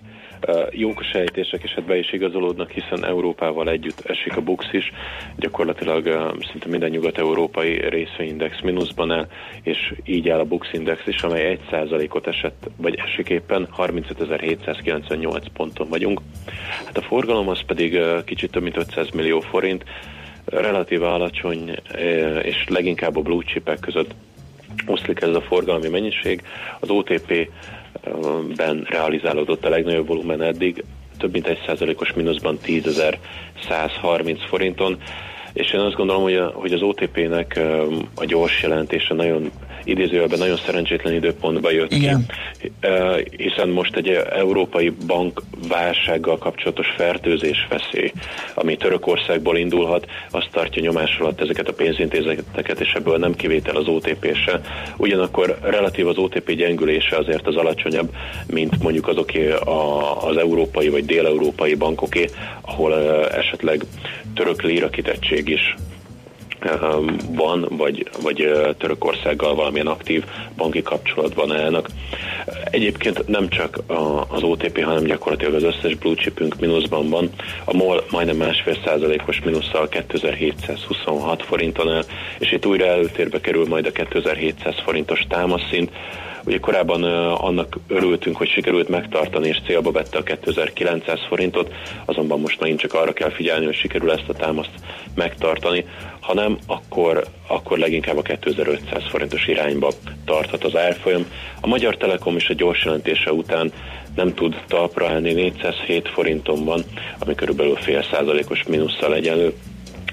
jók 0.70 1.00
a 1.00 1.04
sejtések, 1.04 1.62
és 1.62 1.70
hát 1.70 1.84
be 1.84 1.98
is 1.98 2.12
igazolódnak, 2.12 2.70
hiszen 2.70 3.04
Európával 3.04 3.68
együtt 3.68 4.00
esik 4.04 4.36
a 4.36 4.40
BUX 4.40 4.72
is, 4.72 4.92
gyakorlatilag 5.36 6.32
szinte 6.50 6.68
minden 6.68 6.90
nyugat-európai 6.90 7.88
részvényindex 7.88 8.60
mínuszban 8.60 9.12
el, 9.12 9.26
és 9.62 9.94
így 10.04 10.28
áll 10.28 10.38
a 10.38 10.44
BUX 10.44 10.72
index 10.72 11.06
is, 11.06 11.22
amely 11.22 11.58
1%-ot 11.70 12.26
esett, 12.26 12.70
vagy 12.76 12.94
esik 12.94 13.28
éppen 13.28 13.68
35.798 13.76 15.44
ponton 15.52 15.88
vagyunk. 15.88 16.20
Hát 16.84 16.98
a 16.98 17.02
forgalom 17.02 17.48
az 17.48 17.60
pedig 17.66 18.00
kicsit 18.24 18.50
több 18.50 18.62
mint 18.62 18.76
500 18.76 19.10
millió 19.10 19.40
forint, 19.40 19.84
relatíve 20.44 21.08
alacsony, 21.08 21.76
és 22.42 22.64
leginkább 22.68 23.16
a 23.16 23.20
blue 23.20 23.44
chipek 23.44 23.80
között 23.80 24.14
oszlik 24.86 25.20
ez 25.20 25.34
a 25.34 25.40
forgalmi 25.40 25.88
mennyiség. 25.88 26.42
Az 26.80 26.90
OTP 26.90 27.48
ben 28.56 28.86
realizálódott 28.88 29.64
a 29.64 29.68
legnagyobb 29.68 30.06
volumen 30.06 30.42
eddig, 30.42 30.84
több 31.18 31.32
mint 31.32 31.46
egy 31.46 31.62
százalékos 31.66 32.12
mínuszban 32.12 32.58
10.130 32.66 34.38
forinton, 34.48 34.98
és 35.52 35.72
én 35.72 35.80
azt 35.80 35.96
gondolom, 35.96 36.22
hogy, 36.22 36.34
a, 36.34 36.52
hogy 36.54 36.72
az 36.72 36.82
OTP-nek 36.82 37.60
a 38.14 38.24
gyors 38.24 38.62
jelentése 38.62 39.14
nagyon 39.14 39.50
idézőjelben 39.84 40.38
nagyon 40.38 40.56
szerencsétlen 40.56 41.14
időpontba 41.14 41.70
jött 41.70 41.92
Igen. 41.92 42.26
ki, 42.58 42.72
hiszen 43.36 43.68
most 43.68 43.96
egy 43.96 44.08
európai 44.30 44.92
bank 45.06 45.42
válsággal 45.68 46.38
kapcsolatos 46.38 46.86
fertőzés 46.96 47.66
veszély, 47.68 48.12
ami 48.54 48.76
Törökországból 48.76 49.56
indulhat, 49.56 50.06
azt 50.30 50.48
tartja 50.52 50.82
nyomás 50.82 51.18
alatt 51.18 51.40
ezeket 51.40 51.68
a 51.68 51.72
pénzintézeteket, 51.72 52.80
és 52.80 52.92
ebből 52.92 53.16
nem 53.16 53.34
kivétel 53.34 53.76
az 53.76 53.86
OTP-se. 53.86 54.60
Ugyanakkor 54.96 55.58
relatív 55.62 56.06
az 56.06 56.16
OTP 56.16 56.52
gyengülése 56.52 57.16
azért 57.16 57.46
az 57.46 57.56
alacsonyabb, 57.56 58.10
mint 58.46 58.82
mondjuk 58.82 59.08
azoké 59.08 59.52
az 60.20 60.36
európai 60.36 60.88
vagy 60.88 61.04
déleurópai 61.04 61.74
bankoké, 61.74 62.28
ahol 62.60 62.94
esetleg 63.28 63.84
török 64.34 64.62
líra 64.62 64.90
kitettség 64.90 65.39
is 65.48 65.74
van, 67.28 67.66
vagy, 67.70 68.08
vagy 68.22 68.50
Törökországgal 68.78 69.54
valamilyen 69.54 69.86
aktív 69.86 70.24
banki 70.56 70.82
kapcsolatban 70.82 71.52
állnak. 71.52 71.88
Egyébként 72.64 73.28
nem 73.28 73.48
csak 73.48 73.78
az 74.28 74.42
OTP, 74.42 74.82
hanem 74.84 75.04
gyakorlatilag 75.04 75.54
az 75.54 75.62
összes 75.62 75.94
blue 75.94 76.14
chipünk 76.14 76.60
mínuszban 76.60 77.08
van. 77.08 77.30
A 77.64 77.76
MOL 77.76 78.04
majdnem 78.10 78.36
másfél 78.36 78.76
százalékos 78.84 79.40
mínusszal 79.44 79.88
2726 79.88 81.42
forinton 81.42 81.92
áll, 81.92 82.04
és 82.38 82.52
itt 82.52 82.66
újra 82.66 82.86
előtérbe 82.86 83.40
kerül 83.40 83.66
majd 83.68 83.86
a 83.86 83.92
2700 83.92 84.74
forintos 84.84 85.24
támaszszint, 85.28 85.90
Ugye 86.50 86.58
korábban 86.58 87.02
annak 87.34 87.76
örültünk, 87.88 88.36
hogy 88.36 88.48
sikerült 88.48 88.88
megtartani, 88.88 89.48
és 89.48 89.60
célba 89.66 89.90
vette 89.90 90.18
a 90.18 90.22
2900 90.22 91.18
forintot, 91.28 91.74
azonban 92.04 92.40
most 92.40 92.60
megint 92.60 92.80
csak 92.80 92.94
arra 92.94 93.12
kell 93.12 93.30
figyelni, 93.30 93.64
hogy 93.64 93.74
sikerül 93.74 94.10
ezt 94.10 94.28
a 94.28 94.32
támaszt 94.32 94.70
megtartani, 95.14 95.84
ha 96.20 96.34
nem, 96.34 96.58
akkor, 96.66 97.24
akkor 97.46 97.78
leginkább 97.78 98.16
a 98.16 98.22
2500 98.22 99.02
forintos 99.08 99.46
irányba 99.46 99.90
tarthat 100.24 100.64
az 100.64 100.76
árfolyam. 100.76 101.26
A 101.60 101.66
Magyar 101.66 101.96
Telekom 101.96 102.36
is 102.36 102.48
a 102.48 102.54
gyors 102.54 102.84
jelentése 102.84 103.32
után 103.32 103.72
nem 104.16 104.34
tud 104.34 104.62
talpra 104.68 105.08
állni, 105.08 105.32
407 105.32 106.08
forinton 106.08 106.64
van, 106.64 106.84
ami 107.18 107.34
körülbelül 107.34 107.76
fél 107.76 108.02
százalékos 108.12 108.62
mínusszal 108.62 109.14
egyenlő. 109.14 109.54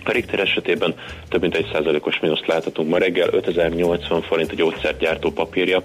A 0.03 0.12
Richter 0.12 0.39
esetében 0.39 0.96
több 1.29 1.41
mint 1.41 1.56
egy 1.56 1.70
százalékos 1.74 2.20
mínuszt 2.20 2.48
láthatunk 2.48 2.89
ma 2.89 2.98
reggel, 2.98 3.29
5080 3.32 4.22
forint 4.22 4.51
a 4.51 4.56
gyógyszergyártó 4.56 5.32
papírja. 5.32 5.84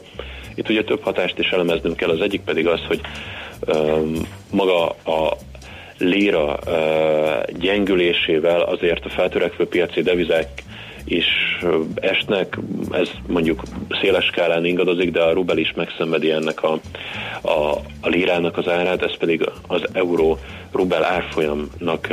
Itt 0.55 0.69
ugye 0.69 0.85
több 0.85 1.03
hatást 1.03 1.39
is 1.39 1.49
elemeznünk 1.49 1.97
kell, 1.97 2.11
az 2.11 2.21
egyik 2.21 2.41
pedig 2.41 2.67
az, 2.67 2.81
hogy 2.87 3.01
um, 3.67 4.13
maga 4.51 4.89
a 4.89 5.37
lira 5.99 6.59
uh, 6.67 7.59
gyengülésével 7.59 8.61
azért 8.61 9.05
a 9.05 9.09
feltörekvő 9.09 9.67
piaci 9.67 10.03
devizák 10.03 10.63
is 11.05 11.27
esnek, 11.95 12.59
ez 12.91 13.11
mondjuk 13.27 13.63
széles 14.01 14.25
skálán 14.25 14.65
ingadozik, 14.65 15.11
de 15.11 15.23
a 15.23 15.33
rubel 15.33 15.59
is 15.59 15.73
megszenvedi 15.77 16.31
ennek 16.31 16.63
a, 16.63 16.79
a, 17.43 17.79
a 18.01 18.09
lírának 18.09 18.59
az 18.59 18.69
árát, 18.69 19.03
ez 19.03 19.17
pedig 19.17 19.49
az 19.67 19.83
euró 19.93 20.39
rubel 20.73 21.05
árfolyamnak 21.05 22.09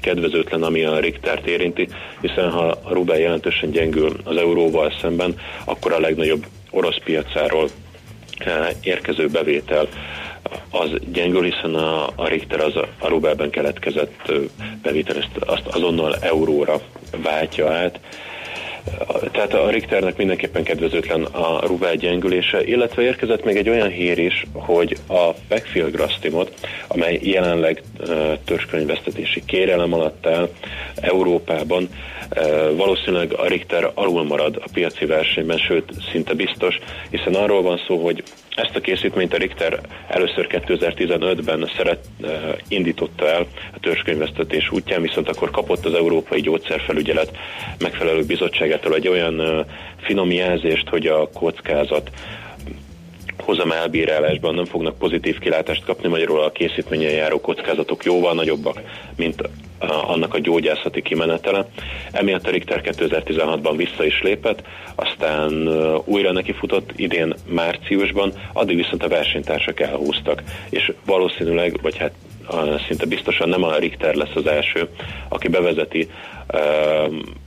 kedvezőtlen, 0.00 0.62
ami 0.62 0.84
a 0.84 0.98
Richtert 0.98 1.46
érinti, 1.46 1.88
hiszen 2.20 2.50
ha 2.50 2.66
a 2.82 2.92
rubel 2.92 3.18
jelentősen 3.18 3.70
gyengül 3.70 4.16
az 4.24 4.36
euróval 4.36 4.92
szemben, 5.00 5.34
akkor 5.64 5.92
a 5.92 6.00
legnagyobb 6.00 6.46
orosz 6.70 6.98
piacáról 7.04 7.68
érkező 8.80 9.28
bevétel 9.28 9.88
az 10.70 10.90
gyengül, 11.12 11.42
hiszen 11.42 11.74
a, 11.74 12.06
a 12.14 12.28
Richter 12.28 12.60
az 12.60 12.76
a 12.98 13.08
rubelben 13.08 13.50
keletkezett 13.50 14.32
bevétel, 14.82 15.16
ezt, 15.16 15.36
azt 15.46 15.66
azonnal 15.66 16.16
euróra 16.20 16.80
váltja 17.22 17.72
át, 17.72 18.00
tehát 19.32 19.54
a 19.54 19.70
Richternek 19.70 20.16
mindenképpen 20.16 20.62
kedvezőtlen 20.62 21.22
a 21.22 21.66
rubel 21.66 21.94
gyengülése, 21.94 22.64
illetve 22.64 23.02
érkezett 23.02 23.44
még 23.44 23.56
egy 23.56 23.68
olyan 23.68 23.88
hír 23.88 24.18
is, 24.18 24.46
hogy 24.52 24.96
a 25.08 25.30
backfield 25.48 25.92
grasztimot, 25.92 26.54
amely 26.88 27.18
jelenleg 27.22 27.82
törzskönyvesztetési 28.44 29.42
kérelem 29.46 29.92
alatt 29.92 30.26
áll 30.26 30.48
Európában, 31.00 31.88
valószínűleg 32.76 33.32
a 33.32 33.46
Richter 33.46 33.90
alul 33.94 34.24
marad 34.24 34.56
a 34.56 34.68
piaci 34.72 35.04
versenyben, 35.04 35.58
sőt 35.58 35.92
szinte 36.12 36.34
biztos, 36.34 36.78
hiszen 37.10 37.34
arról 37.34 37.62
van 37.62 37.80
szó, 37.86 38.04
hogy 38.04 38.22
ezt 38.56 38.76
a 38.76 38.80
készítményt 38.80 39.34
a 39.34 39.36
Richter 39.36 39.80
először 40.08 40.46
2015-ben 40.50 41.70
szeret, 41.76 42.04
uh, 42.20 42.30
indította 42.68 43.28
el 43.28 43.46
a 43.74 43.80
törzskönyvesztetés 43.80 44.70
útján, 44.70 45.02
viszont 45.02 45.28
akkor 45.28 45.50
kapott 45.50 45.84
az 45.84 45.94
Európai 45.94 46.40
Gyógyszerfelügyelet 46.40 47.36
megfelelő 47.78 48.24
bizottságától 48.24 48.94
egy 48.94 49.08
olyan 49.08 49.40
uh, 49.40 49.66
finom 49.96 50.30
jelzést, 50.30 50.88
hogy 50.88 51.06
a 51.06 51.28
kockázat 51.28 52.10
hozam 53.50 53.72
elbírálásban 53.72 54.54
nem 54.54 54.64
fognak 54.64 54.98
pozitív 54.98 55.38
kilátást 55.38 55.84
kapni, 55.84 56.08
magyarul 56.08 56.40
a 56.40 56.50
készítményen 56.50 57.10
járó 57.10 57.40
kockázatok 57.40 58.04
jóval 58.04 58.34
nagyobbak, 58.34 58.80
mint 59.16 59.48
annak 60.06 60.34
a 60.34 60.38
gyógyászati 60.38 61.02
kimenetele. 61.02 61.66
Emiatt 62.12 62.46
a 62.46 62.50
Richter 62.50 62.80
2016-ban 62.84 63.72
vissza 63.76 64.04
is 64.04 64.22
lépett, 64.22 64.62
aztán 64.94 65.68
újra 66.04 66.32
neki 66.32 66.52
futott 66.52 66.90
idén 66.96 67.34
márciusban, 67.48 68.32
addig 68.52 68.76
viszont 68.76 69.02
a 69.02 69.08
versenytársak 69.08 69.80
elhúztak, 69.80 70.42
és 70.68 70.92
valószínűleg, 71.04 71.78
vagy 71.82 71.96
hát 71.96 72.12
szinte 72.86 73.06
biztosan 73.06 73.48
nem 73.48 73.64
a 73.64 73.76
Richter 73.76 74.14
lesz 74.14 74.34
az 74.34 74.46
első, 74.46 74.88
aki 75.28 75.48
bevezeti 75.48 76.08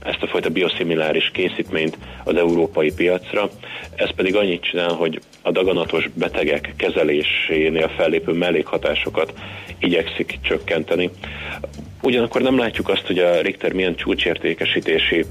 ezt 0.02 0.22
a 0.22 0.26
fajta 0.26 0.50
bioszimiláris 0.50 1.30
készítményt 1.32 1.98
az 2.24 2.36
európai 2.36 2.92
piacra. 2.92 3.48
Ez 3.94 4.10
pedig 4.14 4.36
annyit 4.36 4.62
csinál, 4.62 4.92
hogy 4.92 5.20
a 5.42 5.50
daganatos 5.50 6.08
betegek 6.14 6.72
kezelésénél 6.76 7.88
fellépő 7.88 8.32
mellékhatásokat 8.32 9.32
igyekszik 9.78 10.38
csökkenteni. 10.42 11.10
Ugyanakkor 12.02 12.42
nem 12.42 12.58
látjuk 12.58 12.88
azt, 12.88 13.06
hogy 13.06 13.18
a 13.18 13.40
Richter 13.40 13.72
milyen 13.72 13.94
csúcsértékesítési 13.94 15.24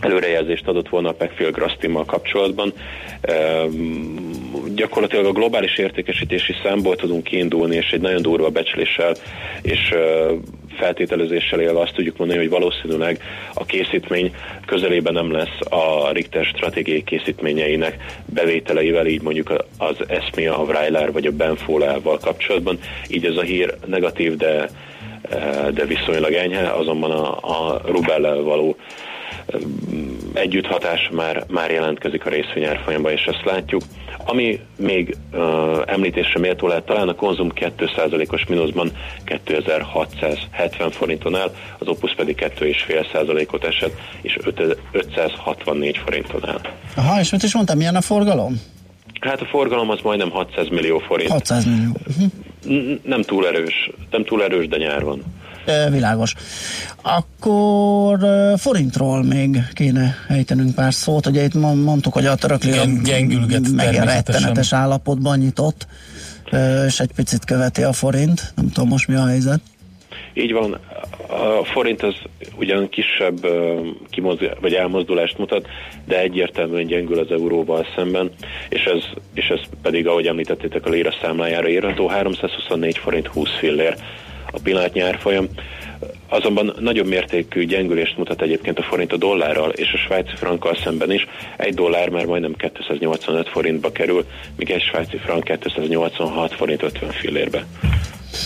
előrejelzést 0.00 0.68
adott 0.68 0.88
volna 0.88 1.08
a 1.08 1.14
Pekfil 1.14 1.50
Grastimmal 1.50 2.04
kapcsolatban. 2.04 2.72
Gyakorlatilag 4.74 5.26
a 5.26 5.32
globális 5.32 5.78
értékesítési 5.78 6.54
számból 6.62 6.96
tudunk 6.96 7.24
kiindulni, 7.24 7.76
és 7.76 7.90
egy 7.90 8.00
nagyon 8.00 8.22
durva 8.22 8.48
becsléssel 8.48 9.14
és 9.62 9.94
feltételezéssel 10.76 11.60
élve 11.60 11.80
azt 11.80 11.94
tudjuk 11.94 12.16
mondani, 12.16 12.38
hogy 12.38 12.48
valószínűleg 12.48 13.20
a 13.54 13.64
készítmény 13.64 14.34
közelében 14.66 15.12
nem 15.12 15.32
lesz 15.32 15.58
a 15.70 16.10
Richter 16.12 16.44
stratégiai 16.44 17.04
készítményeinek 17.04 17.96
bevételeivel, 18.26 19.06
így 19.06 19.22
mondjuk 19.22 19.64
az 19.78 19.96
Esmia, 20.06 20.58
a 20.58 20.64
Vrailer 20.64 21.12
vagy 21.12 21.26
a 21.26 21.32
Benfolával 21.32 22.18
kapcsolatban. 22.18 22.78
Így 23.08 23.24
ez 23.24 23.36
a 23.36 23.42
hír 23.42 23.74
negatív, 23.86 24.36
de, 24.36 24.68
de 25.74 25.84
viszonylag 25.84 26.32
enyhe, 26.32 26.70
azonban 26.72 27.10
a, 27.10 27.36
a 27.36 27.80
Rubellel 27.86 28.42
való 28.42 28.76
együtthatás 30.32 31.10
már, 31.12 31.44
már 31.48 31.70
jelentkezik 31.70 32.26
a 32.26 32.28
részvényárfolyamban, 32.28 33.12
és 33.12 33.24
ezt 33.24 33.44
látjuk. 33.44 33.82
Ami 34.26 34.60
még 34.76 35.16
uh, 35.32 35.40
említésre 35.86 36.40
méltó 36.40 36.66
lehet, 36.66 36.84
talán 36.84 37.08
a 37.08 37.14
konzum 37.14 37.52
2%-os 37.54 38.46
mínuszban 38.46 38.90
2670 39.24 40.90
forinton 40.90 41.34
áll, 41.34 41.54
az 41.78 41.88
Opus 41.88 42.14
pedig 42.14 42.52
2,5%-ot 42.58 43.64
esett, 43.64 43.96
és 44.22 44.38
564 44.92 45.96
forinton 46.04 46.48
áll. 46.48 46.60
Aha, 46.96 47.20
és 47.20 47.30
mit 47.30 47.42
is 47.42 47.54
mondtam, 47.54 47.76
milyen 47.76 47.96
a 47.96 48.00
forgalom? 48.00 48.60
Hát 49.20 49.40
a 49.40 49.44
forgalom 49.44 49.90
az 49.90 49.98
majdnem 50.02 50.30
600 50.30 50.68
millió 50.68 50.98
forint. 50.98 51.30
600 51.30 51.64
millió. 51.64 51.92
Uh-huh. 52.08 52.98
Nem 53.02 53.22
túl 53.22 53.46
erős, 53.46 53.90
nem 54.10 54.24
túl 54.24 54.42
erős, 54.42 54.68
de 54.68 54.76
nyár 54.76 55.04
van. 55.04 55.22
Világos. 55.90 56.34
Akkor 57.02 58.18
forintról 58.56 59.22
még 59.22 59.62
kéne 59.72 60.14
ejtenünk 60.28 60.74
pár 60.74 60.94
szót. 60.94 61.26
Ugye 61.26 61.44
itt 61.44 61.54
mondtuk, 61.54 62.12
hogy 62.12 62.26
a 62.26 62.34
török 62.34 62.62
lira 62.62 64.04
rettenetes 64.04 64.72
állapotban 64.72 65.38
nyitott, 65.38 65.86
és 66.86 67.00
egy 67.00 67.10
picit 67.14 67.44
követi 67.44 67.82
a 67.82 67.92
forint. 67.92 68.52
Nem 68.56 68.70
tudom 68.70 68.88
most 68.88 69.08
mi 69.08 69.14
a 69.14 69.26
helyzet. 69.26 69.60
Így 70.36 70.52
van, 70.52 70.78
a 71.28 71.64
forint 71.64 72.02
az 72.02 72.14
ugyan 72.56 72.88
kisebb 72.88 73.46
kimozd, 74.10 74.56
vagy 74.60 74.74
elmozdulást 74.74 75.38
mutat, 75.38 75.66
de 76.06 76.20
egyértelműen 76.20 76.86
gyengül 76.86 77.18
az 77.18 77.30
euróval 77.30 77.86
szemben, 77.96 78.30
és 78.68 78.84
ez, 78.84 79.02
és 79.34 79.46
ez 79.48 79.60
pedig, 79.82 80.06
ahogy 80.06 80.26
említettétek, 80.26 80.86
a 80.86 80.90
lira 80.90 81.14
számlájára 81.22 81.68
írható, 81.68 82.06
324 82.06 82.98
forint 82.98 83.26
20 83.26 83.48
fillér 83.58 83.96
a 84.52 84.58
pillanatnyi 84.62 85.00
árfolyam. 85.00 85.48
Azonban 86.28 86.76
nagyobb 86.80 87.06
mértékű 87.06 87.66
gyengülést 87.66 88.16
mutat 88.16 88.42
egyébként 88.42 88.78
a 88.78 88.82
forint 88.82 89.12
a 89.12 89.16
dollárral 89.16 89.70
és 89.70 89.92
a 89.92 89.96
svájci 89.96 90.36
frankkal 90.36 90.78
szemben 90.84 91.12
is. 91.12 91.26
Egy 91.56 91.74
dollár 91.74 92.08
már 92.08 92.24
majdnem 92.24 92.54
285 92.76 93.48
forintba 93.48 93.92
kerül, 93.92 94.26
míg 94.56 94.70
egy 94.70 94.82
svájci 94.82 95.16
frank 95.16 95.44
286 95.44 96.54
forint 96.54 96.82
50 96.82 97.10
fillérbe. 97.10 97.66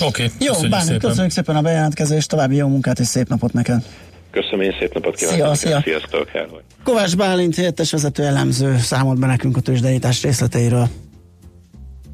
Oké, 0.01 0.25
okay, 0.25 0.37
Jó, 0.39 0.53
köszönjük 0.53 0.81
szépen. 0.81 0.99
köszönjük 0.99 1.33
szépen 1.33 1.57
a 1.57 1.63
bejelentkezést, 1.63 2.29
további 2.29 2.57
jó 2.57 2.69
munkát 2.69 2.99
és 2.99 3.07
szép 3.07 3.29
napot 3.29 3.53
neked! 3.53 3.83
Köszönöm, 4.31 4.61
én 4.61 4.77
szép 4.79 4.95
napot 4.95 5.15
kívánok. 5.15 5.41
Szia, 5.41 5.55
szia. 5.55 5.81
Sziasztok. 5.81 6.31
Kovács 6.85 7.17
Bálint 7.17 7.55
helyettes 7.55 7.91
vezető 7.91 8.23
elemző 8.23 8.77
számolt 8.79 9.19
be 9.19 9.27
nekünk 9.27 9.57
a 9.57 9.61
tőzsdeítás 9.61 10.23
részleteiről. 10.23 10.89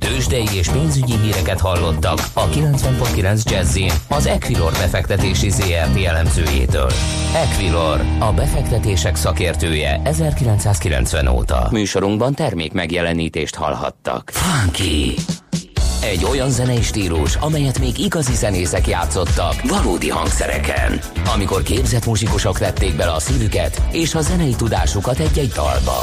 Tőzsdei 0.05 0.47
és 0.53 0.69
pénzügyi 0.69 1.17
híreket 1.17 1.61
hallottak 1.61 2.19
a 2.33 2.49
90.9 2.49 3.51
jazz 3.51 3.79
az 4.09 4.27
Equilor 4.27 4.73
befektetési 4.73 5.51
ZRT 5.51 6.05
elemzőjétől. 6.05 6.91
Equilor, 7.35 8.01
a 8.19 8.33
befektetések 8.33 9.17
szakértője 9.17 10.01
1990 10.05 11.27
óta. 11.27 11.69
Műsorunkban 11.71 12.35
termék 12.35 12.73
megjelenítést 12.73 13.55
hallhattak. 13.55 14.31
Funky! 14.31 15.15
Egy 16.03 16.25
olyan 16.25 16.51
zenei 16.51 16.83
stílus, 16.83 17.37
amelyet 17.37 17.79
még 17.79 17.99
igazi 17.99 18.35
zenészek 18.35 18.87
játszottak 18.87 19.55
valódi 19.69 20.09
hangszereken. 20.09 21.01
Amikor 21.35 21.63
képzett 21.63 22.07
muzsikusok 22.07 22.59
vették 22.59 22.97
bele 22.97 23.13
a 23.13 23.21
szívüket 23.21 23.83
és 23.93 24.15
a 24.15 24.21
zenei 24.21 24.55
tudásukat 24.55 25.19
egy-egy 25.19 25.53
dalba. 25.55 26.03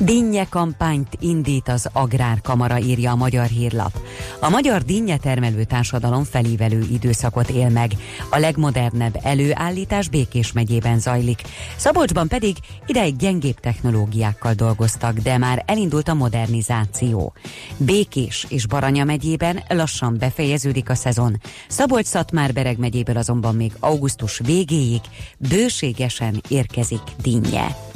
Dinnye 0.00 0.44
kampányt 0.48 1.16
indít 1.20 1.68
az 1.68 1.88
Agrárkamara, 1.92 2.78
írja 2.78 3.10
a 3.10 3.16
Magyar 3.16 3.46
Hírlap. 3.46 3.98
A 4.40 4.48
magyar 4.48 4.82
dinnye 4.82 5.16
termelő 5.16 5.64
társadalom 5.64 6.24
felívelő 6.24 6.86
időszakot 6.92 7.48
él 7.50 7.68
meg. 7.68 7.90
A 8.30 8.38
legmodernebb 8.38 9.18
előállítás 9.22 10.08
Békés 10.08 10.52
megyében 10.52 10.98
zajlik. 10.98 11.42
Szabolcsban 11.76 12.28
pedig 12.28 12.56
ideig 12.86 13.16
gyengébb 13.16 13.60
technológiákkal 13.60 14.52
dolgoztak, 14.52 15.18
de 15.18 15.38
már 15.38 15.62
elindult 15.66 16.08
a 16.08 16.14
modernizáció. 16.14 17.32
Békés 17.76 18.46
és 18.48 18.66
Baranya 18.66 19.04
megyében 19.04 19.62
lassan 19.68 20.16
befejeződik 20.18 20.90
a 20.90 20.94
szezon. 20.94 21.40
Szabolcs-Szatmár-Bereg 21.68 22.78
megyéből 22.78 23.16
azonban 23.16 23.54
még 23.54 23.72
augusztus 23.80 24.40
végéig 24.44 25.00
bőségesen 25.38 26.42
érkezik 26.48 27.02
dinnye. 27.22 27.87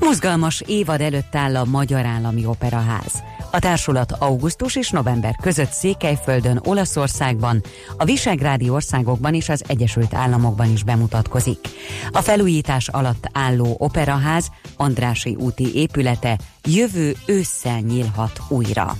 Mozgalmas 0.00 0.62
évad 0.66 1.00
előtt 1.00 1.34
áll 1.34 1.56
a 1.56 1.64
Magyar 1.64 2.06
Állami 2.06 2.46
Operaház. 2.46 3.22
A 3.50 3.58
társulat 3.58 4.12
augusztus 4.12 4.76
és 4.76 4.90
november 4.90 5.36
között 5.42 5.70
Székelyföldön, 5.70 6.60
Olaszországban, 6.64 7.62
a 7.96 8.04
Visegrádi 8.04 8.68
országokban 8.68 9.34
és 9.34 9.48
az 9.48 9.64
Egyesült 9.66 10.14
Államokban 10.14 10.72
is 10.72 10.82
bemutatkozik. 10.82 11.58
A 12.10 12.20
felújítás 12.20 12.88
alatt 12.88 13.30
álló 13.32 13.74
operaház 13.78 14.50
Andrási 14.76 15.34
úti 15.34 15.74
épülete 15.74 16.38
jövő 16.64 17.16
ősszel 17.26 17.78
nyílhat 17.78 18.40
újra. 18.48 18.96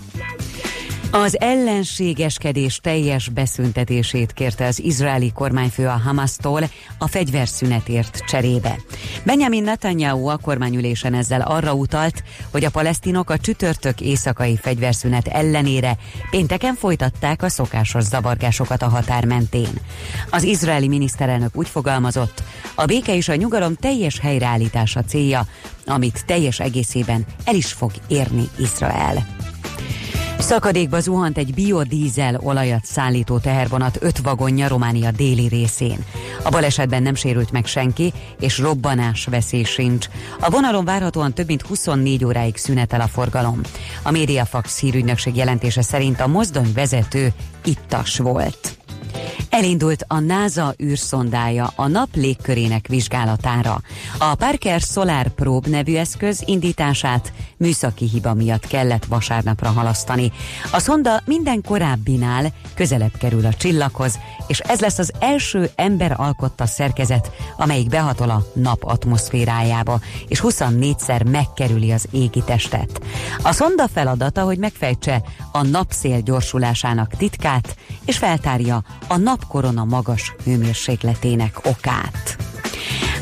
Az 1.11 1.41
ellenségeskedés 1.41 2.79
teljes 2.83 3.29
beszüntetését 3.29 4.33
kérte 4.33 4.67
az 4.67 4.81
izraeli 4.81 5.33
kormányfő 5.35 5.87
a 5.87 6.01
Hamasztól 6.05 6.63
a 6.99 7.07
fegyverszünetért 7.07 8.25
cserébe. 8.27 8.79
Benjamin 9.25 9.63
Netanyahu 9.63 10.27
a 10.27 10.37
kormányülésen 10.37 11.15
ezzel 11.15 11.41
arra 11.41 11.73
utalt, 11.73 12.23
hogy 12.51 12.65
a 12.65 12.71
palesztinok 12.71 13.31
a 13.31 13.39
csütörtök 13.39 14.01
éjszakai 14.01 14.57
fegyverszünet 14.57 15.27
ellenére 15.27 15.97
pénteken 16.31 16.75
folytatták 16.75 17.43
a 17.43 17.49
szokásos 17.49 18.05
zavargásokat 18.05 18.83
a 18.83 18.89
határ 18.89 19.25
mentén. 19.25 19.73
Az 20.31 20.43
izraeli 20.43 20.89
miniszterelnök 20.89 21.57
úgy 21.57 21.69
fogalmazott, 21.69 22.43
a 22.75 22.85
béke 22.85 23.15
és 23.17 23.29
a 23.29 23.35
nyugalom 23.35 23.75
teljes 23.75 24.21
helyreállítása 24.21 25.03
célja, 25.03 25.47
amit 25.87 26.25
teljes 26.27 26.61
egészében 26.61 27.25
el 27.45 27.55
is 27.55 27.73
fog 27.73 27.93
érni 28.09 28.49
Izrael. 28.59 29.38
Szakadékba 30.49 31.01
zuhant 31.01 31.39
egy 31.39 31.55
biodízel 31.55 32.39
olajat 32.43 32.85
szállító 32.85 33.39
tehervonat 33.39 33.99
öt 34.01 34.19
vagonja 34.19 34.69
Románia 34.69 35.11
déli 35.11 35.49
részén. 35.49 36.05
A 36.43 36.49
balesetben 36.49 37.03
nem 37.03 37.15
sérült 37.15 37.51
meg 37.51 37.67
senki, 37.67 38.13
és 38.41 38.59
robbanás 38.59 39.25
veszély 39.25 39.63
sincs. 39.63 40.07
A 40.41 40.51
vonalon 40.51 40.85
várhatóan 40.85 41.33
több 41.33 41.47
mint 41.47 41.63
24 41.63 42.25
óráig 42.25 42.57
szünetel 42.57 43.01
a 43.01 43.09
forgalom. 43.09 43.61
A 44.03 44.11
Mediafax 44.11 44.81
hírügynökség 44.81 45.37
jelentése 45.37 45.83
szerint 45.83 46.21
a 46.21 46.27
mozdony 46.27 46.73
vezető 46.75 47.33
ittas 47.65 48.19
volt. 48.19 48.78
Elindult 49.59 50.05
a 50.07 50.19
NASA 50.19 50.75
űrszondája 50.83 51.73
a 51.77 51.87
nap 51.87 52.09
légkörének 52.15 52.87
vizsgálatára. 52.87 53.81
A 54.19 54.35
Parker 54.35 54.81
Solar 54.81 55.29
Probe 55.29 55.69
nevű 55.69 55.97
eszköz 55.97 56.43
indítását 56.47 57.33
műszaki 57.57 58.09
hiba 58.09 58.35
miatt 58.35 58.67
kellett 58.67 59.05
vasárnapra 59.05 59.69
halasztani. 59.69 60.33
A 60.73 60.79
szonda 60.79 61.23
minden 61.25 61.63
korábbinál 61.63 62.53
közelebb 62.75 63.17
kerül 63.19 63.47
a 63.47 63.55
csillaghoz, 63.55 64.19
és 64.47 64.59
ez 64.59 64.81
lesz 64.81 64.99
az 64.99 65.13
első 65.19 65.71
ember 65.75 66.15
alkotta 66.17 66.67
szerkezet, 66.67 67.31
amelyik 67.57 67.89
behatol 67.89 68.31
a 68.31 68.45
nap 68.55 68.85
atmoszférájába, 68.85 70.01
és 70.29 70.41
24-szer 70.45 71.31
megkerüli 71.31 71.93
az 71.93 72.09
égi 72.11 72.43
testet. 72.47 73.01
A 73.43 73.53
szonda 73.53 73.89
feladata, 73.89 74.43
hogy 74.43 74.59
megfejtse 74.59 75.23
a 75.53 75.63
napszél 75.63 76.21
gyorsulásának 76.21 77.11
titkát, 77.11 77.77
és 78.05 78.19
feltárja 78.19 78.83
a 79.09 79.17
napkorona 79.49 79.85
magas 79.85 80.35
hőmérsékletének 80.45 81.59
okát. 81.65 82.37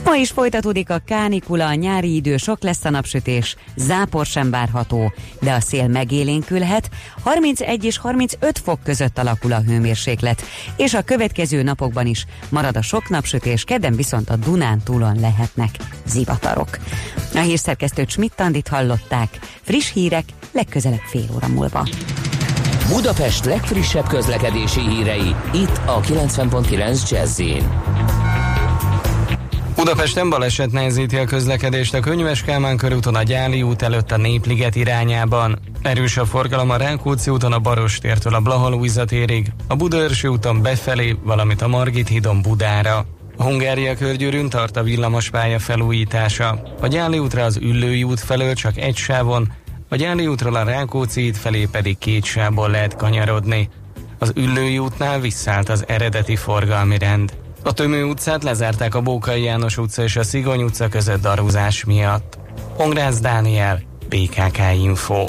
Ma 0.05 0.15
is 0.15 0.31
folytatódik 0.31 0.91
a 0.91 1.03
kánikula, 1.07 1.67
a 1.67 1.75
nyári 1.75 2.15
idő, 2.15 2.37
sok 2.37 2.63
lesz 2.63 2.85
a 2.85 2.91
napsütés, 2.91 3.57
zápor 3.77 4.27
sem 4.27 4.51
várható, 4.51 5.13
de 5.41 5.53
a 5.53 5.61
szél 5.61 5.89
megélénkülhet, 5.89 6.91
31 7.23 7.85
és 7.85 7.99
35 7.99 8.59
fok 8.59 8.83
között 8.83 9.19
alakul 9.19 9.53
a 9.53 9.61
hőmérséklet, 9.61 10.43
és 10.77 10.95
a 10.95 11.03
következő 11.03 11.63
napokban 11.63 12.07
is 12.07 12.27
marad 12.49 12.77
a 12.77 12.83
sok 12.83 13.09
napsütés, 13.09 13.65
kedden 13.65 13.97
viszont 13.97 14.31
a 14.31 14.37
Dunán 14.37 14.81
túlon 14.85 15.21
lehetnek 15.21 15.71
zivatarok. 16.07 16.79
A 17.35 17.39
hírszerkesztő 17.39 18.05
Schmidt-Tandit 18.09 18.69
hallották, 18.69 19.39
friss 19.63 19.93
hírek 19.93 20.25
legközelebb 20.53 21.05
fél 21.11 21.29
óra 21.35 21.49
múlva. 21.49 21.89
Budapest 22.89 23.45
legfrissebb 23.45 24.07
közlekedési 24.07 24.81
hírei, 24.81 25.35
itt 25.53 25.81
a 25.85 26.01
90.9 26.01 27.11
jazz 27.11 27.43
Budapesten 29.77 30.31
baleset 30.31 30.73
nehezíti 30.73 31.17
a 31.17 31.25
közlekedést 31.25 31.95
a 31.95 32.01
Könyves 32.01 32.43
Kálmán 32.43 32.77
körúton 32.77 33.15
a 33.15 33.23
Gyáli 33.23 33.63
út 33.63 33.83
előtt 33.83 34.13
a 34.13 34.17
Népliget 34.17 34.75
irányában. 34.75 35.59
Erős 35.83 36.17
a 36.17 36.25
forgalom 36.25 36.71
a 36.71 36.77
Rákóczi 36.77 37.31
úton 37.31 37.53
a 37.53 37.59
Barostértől 37.59 38.35
a 38.35 38.41
Blahalújza 38.41 39.05
térig, 39.05 39.53
a 39.69 39.75
Budaörsi 39.75 40.29
úton 40.29 40.63
befelé, 40.63 41.17
valamint 41.23 41.63
a 41.63 41.69
Margit 41.69 42.09
hídon 42.09 42.43
Budára. 42.43 43.07
A 43.37 43.43
Hungária 43.43 43.97
körgyűrűn 43.97 44.49
tart 44.49 44.77
a 44.77 44.83
villamospálya 44.83 45.59
felújítása. 45.59 46.63
A 46.81 46.87
Gyáli 46.87 47.19
útra 47.19 47.43
az 47.43 47.57
Üllői 47.57 48.03
út 48.03 48.21
felől 48.21 48.55
csak 48.55 48.77
egy 48.77 48.97
sávon, 48.97 49.53
a 49.89 49.97
Gyáli 49.97 50.27
útról 50.27 50.55
a 50.55 50.65
Rákóczi 50.65 51.29
út 51.29 51.37
felé 51.37 51.69
pedig 51.71 51.99
két 51.99 52.25
sávból 52.25 52.71
lehet 52.71 52.97
kanyarodni. 52.97 53.69
Az 54.19 54.33
Üllői 54.37 54.79
útnál 54.79 55.21
visszállt 55.21 55.69
az 55.69 55.85
eredeti 55.87 56.37
forgalmi 56.37 56.99
rend. 56.99 57.33
A 57.63 57.73
Tömő 57.73 58.05
utcát 58.05 58.43
lezárták 58.43 58.95
a 58.95 59.01
Bókai 59.01 59.43
János 59.43 59.79
utca 59.79 60.03
és 60.03 60.17
a 60.17 60.23
Szigony 60.23 60.63
utca 60.63 60.89
között 60.89 61.21
darúzás 61.21 61.85
miatt. 61.85 62.39
Hongrász 62.77 63.21
Dániel, 63.21 63.81
BKK 64.09 64.59
Info. 64.83 65.25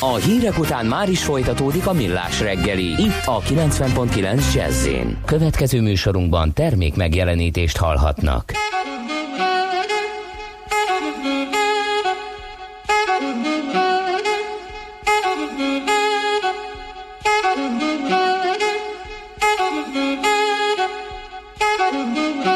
A 0.00 0.14
hírek 0.14 0.58
után 0.58 0.86
már 0.86 1.08
is 1.08 1.24
folytatódik 1.24 1.86
a 1.86 1.92
millás 1.92 2.40
reggeli, 2.40 2.84
itt 2.84 3.22
a 3.24 3.40
90.9 3.40 4.54
jazz 4.54 4.88
Következő 5.24 5.80
műsorunkban 5.80 6.52
termék 6.52 6.96
megjelenítést 6.96 7.76
hallhatnak. 7.76 8.52
Thank 13.18 13.46
you. 22.46 22.55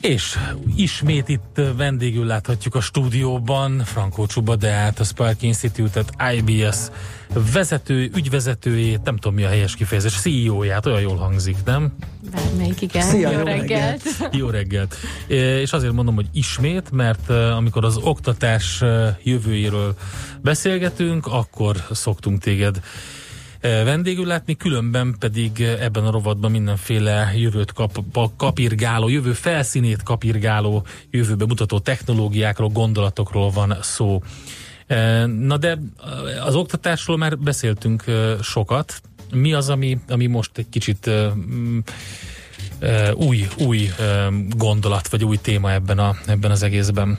És 0.00 0.38
ismét 0.76 1.28
itt 1.28 1.60
vendégül 1.76 2.26
láthatjuk 2.26 2.74
a 2.74 2.80
stúdióban 2.80 3.82
Frankó 3.84 4.26
Csuba 4.26 4.56
Deát, 4.56 5.00
a 5.00 5.04
Spark 5.04 5.42
Institute-et, 5.42 6.12
IBS 6.36 6.76
vezető, 7.52 8.10
ügyvezetőjét, 8.14 9.02
nem 9.04 9.16
tudom 9.16 9.36
mi 9.36 9.44
a 9.44 9.48
helyes 9.48 9.74
kifejezés, 9.74 10.20
CEO-ját, 10.20 10.86
olyan 10.86 11.00
jól 11.00 11.16
hangzik, 11.16 11.56
nem? 11.64 11.92
Bármelyik, 12.30 12.80
igen. 12.80 13.02
Szia, 13.02 13.30
jó, 13.30 13.38
jó 13.38 13.44
reggelt. 13.44 14.02
reggelt. 14.02 14.34
Jó 14.34 14.50
reggelt! 14.50 14.96
És 15.26 15.72
azért 15.72 15.92
mondom, 15.92 16.14
hogy 16.14 16.28
ismét, 16.32 16.90
mert 16.90 17.30
amikor 17.30 17.84
az 17.84 17.96
oktatás 17.96 18.82
jövőjéről 19.22 19.96
beszélgetünk, 20.42 21.26
akkor 21.26 21.76
szoktunk 21.90 22.40
téged 22.40 22.80
vendégül 23.60 24.26
látni, 24.26 24.56
különben 24.56 25.16
pedig 25.18 25.60
ebben 25.60 26.04
a 26.04 26.10
rovatban 26.10 26.50
mindenféle 26.50 27.32
jövőt 27.36 27.72
kap, 27.72 27.98
kapirgáló, 28.36 29.08
jövő 29.08 29.32
felszínét 29.32 30.02
kapirgáló, 30.02 30.86
jövőbe 31.10 31.46
mutató 31.46 31.78
technológiákról, 31.78 32.68
gondolatokról 32.68 33.50
van 33.50 33.76
szó. 33.80 34.22
Na 35.26 35.56
de 35.56 35.78
az 36.44 36.54
oktatásról 36.54 37.16
már 37.16 37.38
beszéltünk 37.38 38.04
sokat. 38.42 39.00
Mi 39.32 39.52
az, 39.52 39.68
ami, 39.68 39.98
ami 40.08 40.26
most 40.26 40.58
egy 40.58 40.68
kicsit 40.68 41.10
mm, 41.10 41.78
új, 43.14 43.48
új 43.58 43.90
gondolat, 44.48 45.08
vagy 45.08 45.24
új 45.24 45.36
téma 45.36 45.72
ebben, 45.72 45.98
a, 45.98 46.16
ebben 46.26 46.50
az 46.50 46.62
egészben? 46.62 47.18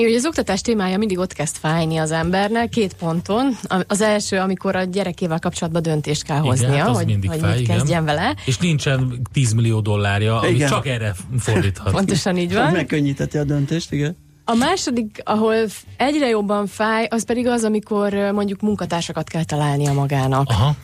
Igen, 0.00 0.14
az 0.14 0.26
oktatás 0.26 0.60
témája 0.60 0.98
mindig 0.98 1.18
ott 1.18 1.32
kezd 1.32 1.56
fájni 1.56 1.96
az 1.96 2.10
embernek, 2.10 2.68
két 2.68 2.92
ponton. 2.92 3.56
Az 3.86 4.00
első, 4.00 4.38
amikor 4.38 4.76
a 4.76 4.84
gyerekével 4.84 5.38
kapcsolatban 5.38 5.82
döntést 5.82 6.22
kell 6.22 6.36
Igen, 6.36 6.48
hoznia, 6.48 6.76
hát 6.76 6.88
az 6.88 6.96
hogy, 6.96 7.06
mindig 7.06 7.30
hogy 7.30 7.38
fáj, 7.38 7.52
mit 7.52 7.60
igen. 7.60 7.76
kezdjen 7.76 8.04
vele. 8.04 8.36
És 8.44 8.58
nincsen 8.58 9.20
10 9.32 9.52
millió 9.52 9.80
dollárja, 9.80 10.40
amit 10.40 10.54
Igen. 10.54 10.68
csak 10.68 10.86
erre 10.86 11.14
fordíthat. 11.38 11.92
Pontosan 11.92 12.36
így 12.36 12.54
van. 12.54 12.72
Megkönnyíteti 12.72 13.38
a 13.38 13.44
döntést, 13.44 13.92
igen. 13.92 14.16
A 14.44 14.54
második, 14.54 15.20
ahol 15.24 15.54
egyre 15.96 16.28
jobban 16.28 16.66
fáj, 16.66 17.06
az 17.10 17.24
pedig 17.24 17.46
az, 17.46 17.64
amikor 17.64 18.12
mondjuk 18.12 18.60
munkatársakat 18.60 19.28
kell 19.28 19.44
találnia 19.44 19.92
magának. 19.92 20.48
Aha. 20.48 20.74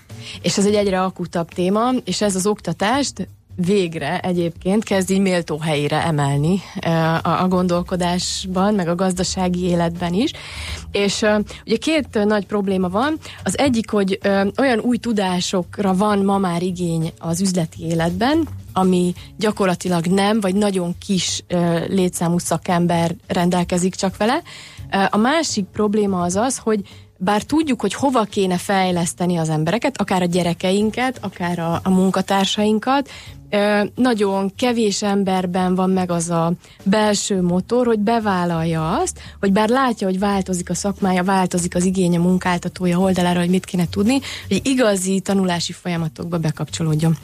És 0.42 0.58
ez 0.58 0.66
egy 0.66 0.74
egyre 0.74 1.02
akutabb 1.02 1.48
téma, 1.48 1.90
és 2.04 2.20
ez 2.20 2.34
az 2.34 2.46
oktatást 2.46 3.28
végre 3.56 4.20
egyébként 4.20 4.84
kezd 4.84 5.10
így 5.10 5.20
méltó 5.20 5.58
helyére 5.58 6.02
emelni 6.02 6.60
a, 7.22 7.42
a 7.42 7.48
gondolkodásban, 7.48 8.74
meg 8.74 8.88
a 8.88 8.94
gazdasági 8.94 9.62
életben 9.64 10.14
is. 10.14 10.30
És 10.92 11.24
ugye 11.66 11.76
két 11.76 12.24
nagy 12.24 12.46
probléma 12.46 12.88
van. 12.88 13.18
Az 13.44 13.58
egyik, 13.58 13.90
hogy 13.90 14.18
olyan 14.58 14.78
új 14.78 14.96
tudásokra 14.96 15.94
van 15.94 16.18
ma 16.18 16.38
már 16.38 16.62
igény 16.62 17.12
az 17.18 17.40
üzleti 17.40 17.84
életben, 17.84 18.48
ami 18.72 19.14
gyakorlatilag 19.38 20.06
nem, 20.06 20.40
vagy 20.40 20.54
nagyon 20.54 20.94
kis 21.06 21.44
létszámú 21.88 22.38
szakember 22.38 23.14
rendelkezik 23.26 23.94
csak 23.94 24.16
vele. 24.16 24.42
A 25.10 25.16
másik 25.16 25.64
probléma 25.64 26.22
az 26.22 26.36
az, 26.36 26.58
hogy 26.58 26.80
bár 27.18 27.42
tudjuk, 27.42 27.80
hogy 27.80 27.94
hova 27.94 28.22
kéne 28.22 28.56
fejleszteni 28.56 29.36
az 29.36 29.48
embereket, 29.48 30.00
akár 30.00 30.22
a 30.22 30.26
gyerekeinket, 30.26 31.18
akár 31.20 31.58
a, 31.58 31.80
a 31.82 31.90
munkatársainkat, 31.90 33.10
nagyon 33.94 34.52
kevés 34.56 35.02
emberben 35.02 35.74
van 35.74 35.90
meg 35.90 36.10
az 36.10 36.30
a 36.30 36.52
belső 36.82 37.42
motor, 37.42 37.86
hogy 37.86 37.98
bevállalja 37.98 38.96
azt, 38.96 39.20
hogy 39.40 39.52
bár 39.52 39.68
látja, 39.68 40.06
hogy 40.06 40.18
változik 40.18 40.70
a 40.70 40.74
szakmája, 40.74 41.24
változik 41.24 41.74
az 41.74 41.84
igény 41.84 42.16
a 42.16 42.20
munkáltatója 42.20 42.98
oldalára, 42.98 43.40
hogy 43.40 43.48
mit 43.48 43.64
kéne 43.64 43.88
tudni, 43.88 44.20
hogy 44.48 44.60
igazi 44.62 45.20
tanulási 45.20 45.72
folyamatokba 45.72 46.38
bekapcsolódjon. 46.38 47.16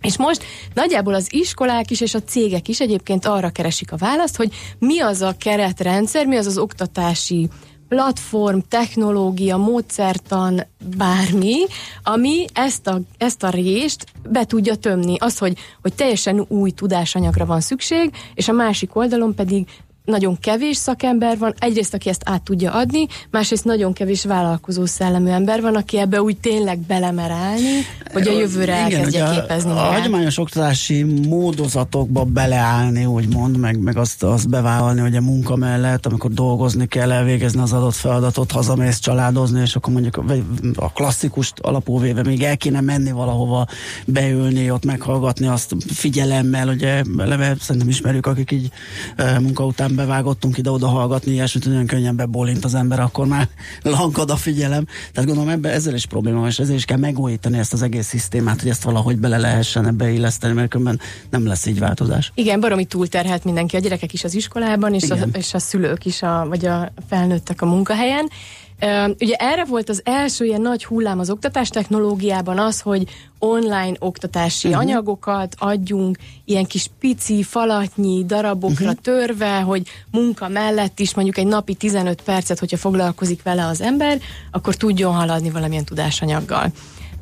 És 0.00 0.16
most 0.16 0.44
nagyjából 0.74 1.14
az 1.14 1.26
iskolák 1.30 1.90
is 1.90 2.00
és 2.00 2.14
a 2.14 2.22
cégek 2.22 2.68
is 2.68 2.80
egyébként 2.80 3.26
arra 3.26 3.50
keresik 3.50 3.92
a 3.92 3.96
választ, 3.96 4.36
hogy 4.36 4.52
mi 4.78 5.00
az 5.00 5.20
a 5.20 5.34
keretrendszer, 5.38 6.26
mi 6.26 6.36
az 6.36 6.46
az 6.46 6.58
oktatási 6.58 7.48
platform, 7.88 8.58
technológia, 8.68 9.56
módszertan, 9.56 10.66
bármi, 10.96 11.56
ami 12.02 12.44
ezt 12.52 12.86
a, 12.86 13.00
ezt 13.18 13.42
a 13.42 13.48
rést 13.48 14.06
be 14.28 14.44
tudja 14.44 14.74
tömni. 14.74 15.16
Az, 15.18 15.38
hogy, 15.38 15.58
hogy 15.82 15.94
teljesen 15.94 16.44
új 16.48 16.70
tudásanyagra 16.70 17.46
van 17.46 17.60
szükség, 17.60 18.10
és 18.34 18.48
a 18.48 18.52
másik 18.52 18.96
oldalon 18.96 19.34
pedig 19.34 19.66
nagyon 20.06 20.38
kevés 20.38 20.76
szakember 20.76 21.38
van, 21.38 21.54
egyrészt, 21.58 21.94
aki 21.94 22.08
ezt 22.08 22.22
át 22.24 22.42
tudja 22.42 22.72
adni, 22.72 23.06
másrészt 23.30 23.64
nagyon 23.64 23.92
kevés 23.92 24.24
vállalkozó 24.24 24.84
szellemű 24.84 25.28
ember 25.30 25.60
van, 25.60 25.74
aki 25.74 25.98
ebbe 25.98 26.22
úgy 26.22 26.36
tényleg 26.36 26.78
belemer 26.78 27.30
állni, 27.30 27.70
hogy 28.12 28.28
a 28.28 28.38
jövőre 28.38 28.74
elkezdje 28.74 29.24
ugye 29.24 29.40
képezni 29.40 29.70
a, 29.70 29.74
a 29.74 29.92
hagyományos 29.92 30.38
oktatási 30.38 31.02
módozatokba 31.02 32.24
beleállni, 32.24 33.04
úgymond, 33.04 33.56
meg, 33.56 33.78
meg 33.78 33.96
azt, 33.96 34.22
azt 34.22 34.48
bevállalni, 34.48 35.00
hogy 35.00 35.16
a 35.16 35.20
munka 35.20 35.56
mellett, 35.56 36.06
amikor 36.06 36.30
dolgozni 36.30 36.86
kell, 36.86 37.12
elvégezni 37.12 37.60
az 37.60 37.72
adott 37.72 37.94
feladatot, 37.94 38.52
hazamész 38.52 38.98
családozni, 38.98 39.60
és 39.60 39.76
akkor 39.76 39.92
mondjuk 39.92 40.24
a, 40.76 40.92
klasszikust 40.92 41.58
alapul 41.58 42.00
véve 42.00 42.22
még 42.22 42.42
el 42.42 42.56
kéne 42.56 42.80
menni 42.80 43.10
valahova, 43.10 43.66
beülni, 44.06 44.70
ott 44.70 44.84
meghallgatni 44.84 45.46
azt 45.46 45.74
figyelemmel, 45.86 46.68
ugye 46.68 47.02
eleve 47.18 47.56
szerintem 47.60 47.88
ismerjük, 47.90 48.26
akik 48.26 48.50
így 48.50 48.70
munka 49.40 49.64
után 49.64 49.94
bevágottunk 49.96 50.58
ide-oda 50.58 50.86
hallgatni, 50.86 51.32
ilyesmit, 51.32 51.62
hogy 51.62 51.72
nagyon 51.72 51.86
könnyen 51.86 52.16
bebolint 52.16 52.64
az 52.64 52.74
ember, 52.74 53.00
akkor 53.00 53.26
már 53.26 53.48
lankad 53.82 54.30
a 54.30 54.36
figyelem. 54.36 54.84
Tehát 55.12 55.28
gondolom 55.28 55.48
ebbe, 55.48 55.70
ezzel 55.70 55.94
is 55.94 56.06
probléma 56.06 56.38
van, 56.38 56.48
és 56.48 56.58
ezzel 56.58 56.74
is 56.74 56.84
kell 56.84 56.98
megújítani 56.98 57.58
ezt 57.58 57.72
az 57.72 57.82
egész 57.82 58.06
szisztémát, 58.06 58.60
hogy 58.60 58.70
ezt 58.70 58.82
valahogy 58.82 59.16
bele 59.16 59.38
lehessen 59.38 59.86
ebbe 59.86 60.10
illeszteni, 60.10 60.52
mert 60.52 60.68
különben 60.68 61.00
nem 61.30 61.46
lesz 61.46 61.66
így 61.66 61.78
változás. 61.78 62.32
Igen, 62.34 62.60
baromi 62.60 62.84
túlterhelt 62.84 63.44
mindenki, 63.44 63.76
a 63.76 63.78
gyerekek 63.78 64.12
is 64.12 64.24
az 64.24 64.34
iskolában, 64.34 64.94
és, 64.94 65.10
a, 65.10 65.16
és 65.32 65.54
a 65.54 65.58
szülők 65.58 66.04
is, 66.04 66.22
a, 66.22 66.46
vagy 66.48 66.66
a 66.66 66.92
felnőttek 67.08 67.62
a 67.62 67.66
munkahelyen. 67.66 68.28
Ugye 69.20 69.34
erre 69.34 69.64
volt 69.64 69.88
az 69.88 70.00
első 70.04 70.44
ilyen 70.44 70.60
nagy 70.60 70.84
hullám 70.84 71.18
az 71.18 71.30
oktatás 71.30 71.68
technológiában 71.68 72.58
az, 72.58 72.80
hogy 72.80 73.08
online 73.38 73.96
oktatási 73.98 74.68
uh-huh. 74.68 74.82
anyagokat 74.82 75.54
adjunk, 75.58 76.18
ilyen 76.44 76.64
kis 76.64 76.90
pici, 77.00 77.42
falatnyi 77.42 78.24
darabokra 78.24 78.84
uh-huh. 78.84 79.00
törve, 79.02 79.60
hogy 79.60 79.88
munka 80.10 80.48
mellett 80.48 80.98
is 80.98 81.14
mondjuk 81.14 81.38
egy 81.38 81.46
napi 81.46 81.74
15 81.74 82.22
percet, 82.22 82.58
hogyha 82.58 82.76
foglalkozik 82.76 83.42
vele 83.42 83.66
az 83.66 83.80
ember, 83.80 84.18
akkor 84.50 84.74
tudjon 84.74 85.14
haladni 85.14 85.50
valamilyen 85.50 85.84
tudásanyaggal. 85.84 86.72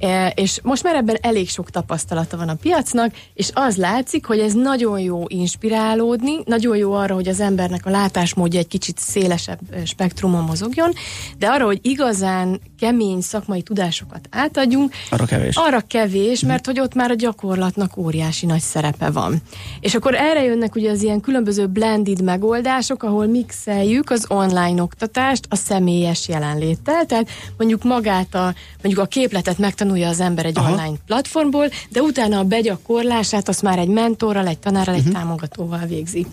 E, 0.05 0.33
és 0.37 0.59
most 0.63 0.83
már 0.83 0.95
ebben 0.95 1.19
elég 1.21 1.49
sok 1.49 1.71
tapasztalata 1.71 2.37
van 2.37 2.49
a 2.49 2.55
piacnak, 2.55 3.15
és 3.35 3.51
az 3.53 3.77
látszik, 3.77 4.27
hogy 4.27 4.39
ez 4.39 4.53
nagyon 4.53 5.01
jó 5.01 5.25
inspirálódni, 5.27 6.39
nagyon 6.45 6.77
jó 6.77 6.93
arra, 6.93 7.15
hogy 7.15 7.29
az 7.29 7.41
embernek 7.41 7.87
a 7.87 7.91
látásmódja 7.91 8.59
egy 8.59 8.67
kicsit 8.67 8.99
szélesebb 8.99 9.59
e, 9.71 9.85
spektrumon 9.85 10.45
mozogjon, 10.45 10.93
de 11.39 11.47
arra, 11.47 11.65
hogy 11.65 11.79
igazán 11.83 12.61
kemény 12.85 13.21
szakmai 13.21 13.63
tudásokat 13.63 14.29
átadjunk, 14.31 14.93
Arra 15.11 15.25
kevés. 15.25 15.57
arra 15.57 15.81
kevés, 15.81 16.41
mert 16.41 16.67
hogy 16.67 16.81
ott 16.81 16.95
már 16.95 17.11
a 17.11 17.15
gyakorlatnak 17.15 17.97
óriási 17.97 18.47
nagy 18.47 18.61
szerepe 18.61 19.11
van. 19.11 19.37
És 19.81 19.95
akkor 19.95 20.15
erre 20.15 20.43
jönnek 20.43 20.75
ugye 20.75 20.91
az 20.91 21.03
ilyen 21.03 21.21
különböző 21.21 21.67
blended 21.67 22.23
megoldások, 22.23 23.03
ahol 23.03 23.27
mixeljük 23.27 24.11
az 24.11 24.25
online 24.29 24.83
oktatást 24.83 25.47
a 25.49 25.57
személyes 25.57 26.29
jelenléttel, 26.29 27.07
tehát 27.07 27.29
mondjuk 27.59 27.83
magát 27.83 28.35
a, 28.35 28.55
mondjuk 28.83 29.05
a 29.05 29.09
képletet 29.09 29.59
megtanulja 29.59 30.09
az 30.09 30.21
ember 30.21 30.45
egy 30.47 30.59
Aha. 30.59 30.71
Online 30.73 30.97
platformból, 31.07 31.69
de 31.91 32.01
utána 32.03 32.39
a 32.39 32.45
begyakorlását 32.45 33.49
azt 33.49 33.63
már 33.63 33.79
egy 33.79 33.89
mentorral, 33.89 34.47
egy 34.47 34.59
tanárral, 34.59 34.95
Mhm. 34.97 35.07
egy 35.07 35.13
támogatóval 35.13 35.87
végzi. 35.87 36.27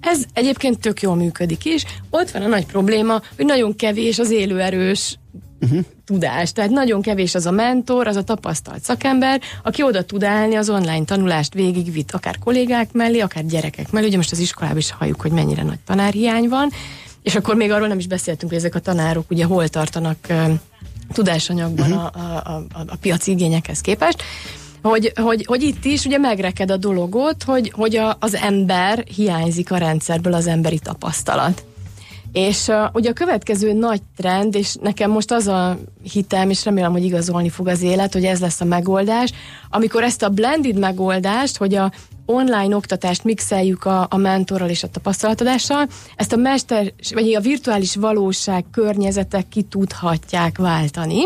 Ez 0.00 0.22
egyébként 0.32 0.80
tök 0.80 1.02
jól 1.02 1.14
működik 1.16 1.64
is. 1.64 1.84
Ott 2.10 2.30
van 2.30 2.42
a 2.42 2.46
nagy 2.46 2.66
probléma, 2.66 3.20
hogy 3.36 3.44
nagyon 3.46 3.76
kevés 3.76 4.18
az 4.18 4.30
élőerős 4.30 5.18
tudás. 6.04 6.52
Tehát 6.52 6.70
nagyon 6.70 7.02
kevés 7.02 7.34
az 7.34 7.46
a 7.46 7.50
mentor, 7.50 8.06
az 8.06 8.16
a 8.16 8.22
tapasztalt 8.22 8.82
szakember, 8.82 9.40
aki 9.62 9.82
oda 9.82 10.02
tud 10.04 10.22
állni 10.22 10.54
az 10.54 10.70
online 10.70 11.04
tanulást 11.04 11.54
végigvitt, 11.54 12.12
akár 12.12 12.38
kollégák 12.38 12.92
mellé, 12.92 13.20
akár 13.20 13.46
gyerekek 13.46 13.90
mellé. 13.90 14.06
Ugye 14.06 14.16
most 14.16 14.32
az 14.32 14.38
iskolában 14.38 14.78
is 14.78 14.90
halljuk, 14.90 15.20
hogy 15.20 15.32
mennyire 15.32 15.62
nagy 15.62 15.78
tanárhiány 15.86 16.48
van, 16.48 16.70
és 17.22 17.34
akkor 17.34 17.54
még 17.54 17.70
arról 17.70 17.88
nem 17.88 17.98
is 17.98 18.06
beszéltünk, 18.06 18.50
hogy 18.50 18.60
ezek 18.60 18.74
a 18.74 18.80
tanárok 18.80 19.30
ugye 19.30 19.44
hol 19.44 19.68
tartanak 19.68 20.16
tudásanyagban 21.12 21.92
a, 21.92 22.10
a, 22.14 22.46
a, 22.52 22.64
a 22.86 22.96
piaci 23.00 23.30
igényekhez 23.30 23.80
képest. 23.80 24.22
Hogy, 24.82 25.12
hogy, 25.14 25.44
hogy 25.46 25.62
itt 25.62 25.84
is 25.84 26.04
ugye 26.04 26.18
megreked 26.18 26.70
a 26.70 26.76
dologot, 26.76 27.42
hogy, 27.42 27.72
hogy 27.74 27.96
a, 27.96 28.16
az 28.20 28.34
ember 28.34 29.04
hiányzik 29.14 29.70
a 29.70 29.76
rendszerből, 29.76 30.34
az 30.34 30.46
emberi 30.46 30.78
tapasztalat. 30.78 31.64
És 32.32 32.66
uh, 32.66 32.76
ugye 32.92 33.10
a 33.10 33.12
következő 33.12 33.72
nagy 33.72 34.02
trend, 34.16 34.54
és 34.54 34.74
nekem 34.80 35.10
most 35.10 35.32
az 35.32 35.46
a 35.46 35.78
hitem, 36.12 36.50
és 36.50 36.64
remélem, 36.64 36.92
hogy 36.92 37.04
igazolni 37.04 37.48
fog 37.48 37.68
az 37.68 37.82
élet, 37.82 38.12
hogy 38.12 38.24
ez 38.24 38.40
lesz 38.40 38.60
a 38.60 38.64
megoldás, 38.64 39.32
amikor 39.70 40.02
ezt 40.02 40.22
a 40.22 40.28
blended 40.28 40.78
megoldást, 40.78 41.56
hogy 41.56 41.74
a 41.74 41.92
online 42.26 42.76
oktatást 42.76 43.24
mixeljük 43.24 43.84
a, 43.84 44.06
a 44.10 44.16
mentorral 44.16 44.68
és 44.68 44.82
a 44.82 44.88
tapasztalatadással, 44.88 45.88
ezt 46.16 46.32
a 46.32 46.36
mester, 46.36 46.92
vagy 47.14 47.34
a 47.34 47.40
virtuális 47.40 47.96
valóság 47.96 48.64
környezetek 48.70 49.48
ki 49.48 49.62
tudhatják 49.62 50.58
váltani, 50.58 51.22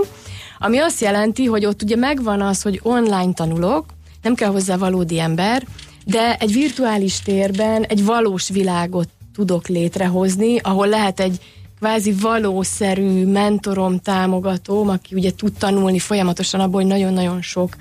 ami 0.59 0.79
azt 0.79 1.01
jelenti, 1.01 1.45
hogy 1.45 1.65
ott 1.65 1.83
ugye 1.83 1.97
megvan 1.97 2.41
az, 2.41 2.63
hogy 2.63 2.81
online 2.83 3.33
tanulok, 3.33 3.85
nem 4.23 4.35
kell 4.35 4.51
hozzá 4.51 4.77
valódi 4.77 5.19
ember, 5.19 5.67
de 6.05 6.37
egy 6.37 6.53
virtuális 6.53 7.21
térben 7.21 7.83
egy 7.83 8.05
valós 8.05 8.49
világot 8.49 9.09
tudok 9.37 9.69
létrehozni, 9.69 10.59
ahol 10.59 10.89
lehet 10.89 11.21
egy 11.21 11.41
kvázi 11.79 12.13
valószerű 12.13 13.27
mentorom, 13.27 13.99
támogatóm, 13.99 14.89
aki 14.89 15.15
ugye 15.15 15.31
tud 15.35 15.53
tanulni 15.59 15.99
folyamatosan 15.99 16.61
abból, 16.61 16.81
hogy 16.81 16.91
nagyon-nagyon 16.91 17.43
sok 17.43 17.77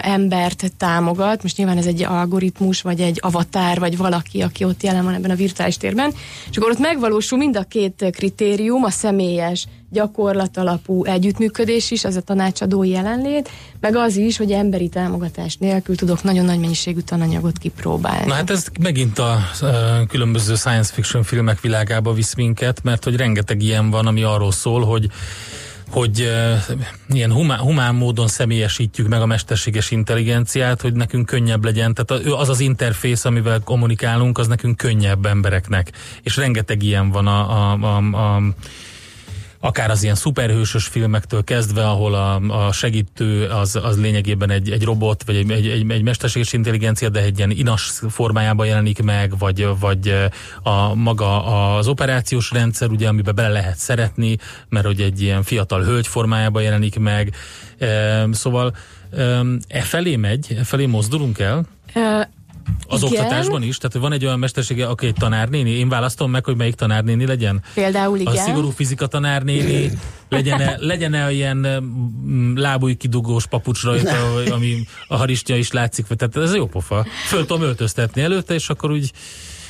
embert 0.00 0.72
támogat. 0.76 1.42
Most 1.42 1.56
nyilván 1.56 1.76
ez 1.76 1.86
egy 1.86 2.02
algoritmus, 2.02 2.82
vagy 2.82 3.00
egy 3.00 3.18
avatár, 3.22 3.78
vagy 3.78 3.96
valaki, 3.96 4.42
aki 4.42 4.64
ott 4.64 4.82
jelen 4.82 5.04
van 5.04 5.14
ebben 5.14 5.30
a 5.30 5.34
virtuális 5.34 5.76
térben. 5.76 6.12
És 6.50 6.56
akkor 6.56 6.70
ott 6.70 6.78
megvalósul 6.78 7.38
mind 7.38 7.56
a 7.56 7.62
két 7.62 8.04
kritérium, 8.10 8.84
a 8.84 8.90
személyes, 8.90 9.66
gyakorlatalapú 9.94 11.04
együttműködés 11.04 11.90
is, 11.90 12.04
az 12.04 12.16
a 12.16 12.20
tanácsadói 12.20 12.88
jelenlét, 12.88 13.48
meg 13.80 13.96
az 13.96 14.16
is, 14.16 14.36
hogy 14.36 14.50
emberi 14.50 14.88
támogatás 14.88 15.56
nélkül 15.56 15.96
tudok 15.96 16.22
nagyon 16.22 16.44
nagy 16.44 16.58
mennyiségű 16.58 17.00
tananyagot 17.00 17.58
kipróbálni. 17.58 18.26
Na 18.26 18.34
hát 18.34 18.50
ez 18.50 18.66
megint 18.80 19.18
a 19.18 19.38
uh, 19.62 19.68
különböző 20.08 20.54
science 20.54 20.92
fiction 20.92 21.22
filmek 21.22 21.60
világába 21.60 22.12
visz 22.12 22.34
minket, 22.34 22.82
mert 22.82 23.04
hogy 23.04 23.16
rengeteg 23.16 23.62
ilyen 23.62 23.90
van, 23.90 24.06
ami 24.06 24.22
arról 24.22 24.52
szól, 24.52 24.84
hogy 24.84 25.08
hogy 25.90 26.20
uh, 26.20 26.76
ilyen 27.08 27.32
humán, 27.32 27.58
humán 27.58 27.94
módon 27.94 28.28
személyesítjük 28.28 29.08
meg 29.08 29.20
a 29.20 29.26
mesterséges 29.26 29.90
intelligenciát, 29.90 30.80
hogy 30.80 30.92
nekünk 30.92 31.26
könnyebb 31.26 31.64
legyen. 31.64 31.94
Tehát 31.94 32.24
az 32.26 32.48
az 32.48 32.60
interfész, 32.60 33.24
amivel 33.24 33.60
kommunikálunk, 33.60 34.38
az 34.38 34.46
nekünk 34.46 34.76
könnyebb 34.76 35.26
embereknek. 35.26 35.92
És 36.22 36.36
rengeteg 36.36 36.82
ilyen 36.82 37.10
van 37.10 37.26
a, 37.26 37.50
a, 37.50 37.78
a, 37.80 37.96
a 37.96 38.42
akár 39.64 39.90
az 39.90 40.02
ilyen 40.02 40.14
szuperhősös 40.14 40.86
filmektől 40.86 41.44
kezdve, 41.44 41.88
ahol 41.88 42.14
a, 42.14 42.34
a 42.66 42.72
segítő 42.72 43.46
az, 43.46 43.76
az 43.82 44.00
lényegében 44.00 44.50
egy, 44.50 44.70
egy 44.70 44.84
robot, 44.84 45.22
vagy 45.26 45.36
egy, 45.36 45.50
egy, 45.50 45.66
egy, 45.66 45.90
egy 45.90 46.02
mesterséges 46.02 46.52
intelligencia, 46.52 47.08
de 47.08 47.20
egy 47.20 47.38
ilyen 47.38 47.50
inas 47.50 47.92
formájában 48.08 48.66
jelenik 48.66 49.02
meg, 49.02 49.38
vagy, 49.38 49.68
vagy 49.80 50.14
a 50.62 50.94
maga 50.94 51.44
az 51.76 51.88
operációs 51.88 52.50
rendszer, 52.50 52.88
ugye, 52.90 53.08
amiben 53.08 53.34
bele 53.34 53.48
lehet 53.48 53.76
szeretni, 53.76 54.36
mert 54.68 54.86
hogy 54.86 55.00
egy 55.00 55.22
ilyen 55.22 55.42
fiatal 55.42 55.82
hölgy 55.82 56.06
formájában 56.06 56.62
jelenik 56.62 56.98
meg. 56.98 57.34
E, 57.78 58.26
szóval 58.32 58.76
e 59.68 59.80
felé 59.80 60.16
megy, 60.16 60.54
e 60.58 60.64
felé 60.64 60.86
mozdulunk 60.86 61.38
el? 61.38 61.66
Az 62.88 63.02
Igen. 63.02 63.12
oktatásban 63.12 63.62
is? 63.62 63.78
Tehát 63.78 63.96
van 63.96 64.12
egy 64.12 64.24
olyan 64.24 64.38
mestersége, 64.38 64.86
aki 64.86 65.06
egy 65.06 65.14
tanárnéni? 65.14 65.70
Én 65.70 65.88
választom 65.88 66.30
meg, 66.30 66.44
hogy 66.44 66.56
melyik 66.56 66.74
tanárnéni 66.74 67.26
legyen? 67.26 67.62
Például 67.74 68.18
igen. 68.18 68.32
A 68.32 68.36
szigorú 68.36 68.70
fizika 68.70 69.06
tanárnéni 69.06 69.90
legyen-e, 70.28 70.76
legyen-e 70.90 71.32
ilyen 71.32 71.56
mm, 71.56 72.56
lábúj 72.56 72.94
kidugós 72.94 73.46
papucs 73.46 73.82
rajta, 73.82 74.34
ami 74.50 74.86
a 75.08 75.16
haristja 75.16 75.56
is 75.56 75.72
látszik, 75.72 76.06
tehát 76.06 76.36
ez 76.36 76.54
jó 76.54 76.66
pofa. 76.66 77.06
Föl 77.26 77.46
tudom 77.46 77.62
öltöztetni 77.62 78.22
előtte, 78.22 78.54
és 78.54 78.68
akkor 78.68 78.90
úgy 78.90 79.12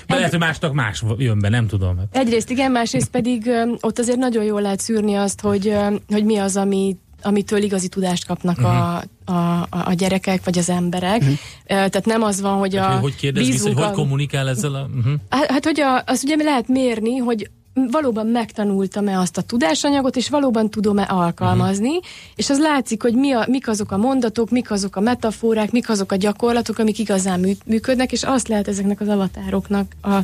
de 0.07 0.14
lehet, 0.14 0.30
hogy 0.30 0.40
másnak 0.40 0.72
más 0.72 1.02
jön 1.16 1.40
be, 1.40 1.48
nem 1.48 1.66
tudom. 1.66 2.00
Egyrészt 2.11 2.50
igen, 2.50 2.70
másrészt 2.70 3.11
pedig 3.11 3.50
ott 3.80 3.98
azért 3.98 4.18
nagyon 4.18 4.44
jól 4.44 4.61
lehet 4.61 4.80
szűrni 4.80 5.14
azt, 5.14 5.40
hogy, 5.40 5.74
hogy 6.09 6.24
mi 6.24 6.37
az, 6.37 6.57
ami 6.57 6.96
amitől 7.25 7.63
igazi 7.63 7.89
tudást 7.89 8.27
kapnak 8.27 8.59
uh-huh. 8.59 8.75
a, 8.75 9.33
a, 9.33 9.69
a 9.71 9.93
gyerekek, 9.93 10.45
vagy 10.45 10.59
az 10.59 10.71
emberek. 10.71 11.21
Uh-huh. 11.21 11.37
Tehát 11.67 12.05
nem 12.05 12.23
az 12.23 12.41
van, 12.41 12.59
hogy 12.59 12.77
a... 12.77 12.85
Hogy 12.85 13.17
kérdez 13.17 13.47
vissza, 13.47 13.67
hogy 13.73 13.85
hogy 13.85 13.93
kommunikál 13.93 14.49
ezzel 14.49 14.75
a... 14.75 14.89
Uh-huh. 14.97 15.15
Hát, 15.29 15.51
hát, 15.51 15.65
hogy 15.65 15.81
a, 15.81 16.03
azt 16.07 16.25
ugye 16.25 16.37
lehet 16.37 16.69
mérni, 16.69 17.17
hogy 17.17 17.51
valóban 17.75 18.27
megtanultam-e 18.27 19.19
azt 19.19 19.37
a 19.37 19.43
tudásanyagot, 19.43 20.17
és 20.17 20.29
valóban 20.29 20.71
tudom-e 20.71 21.03
alkalmazni, 21.03 21.89
uh-huh. 21.89 22.05
és 22.35 22.51
az 22.51 22.61
látszik, 22.61 23.03
hogy 23.03 23.14
mi 23.14 23.33
a, 23.33 23.45
mik 23.49 23.68
azok 23.68 23.93
a 23.93 23.97
mondatok, 23.97 24.51
mik 24.51 24.70
azok 24.70 24.97
a 24.97 25.01
metaforák, 25.01 25.70
mik 25.70 25.89
azok 25.89 26.12
a 26.12 26.16
gyakorlatok, 26.16 26.79
amik 26.79 26.99
igazán 26.99 27.57
működnek, 27.66 28.12
és 28.12 28.22
azt 28.22 28.49
lehet 28.49 28.68
ezeknek 28.68 29.01
az 29.01 29.09
avatároknak 29.09 29.93
a 30.03 30.14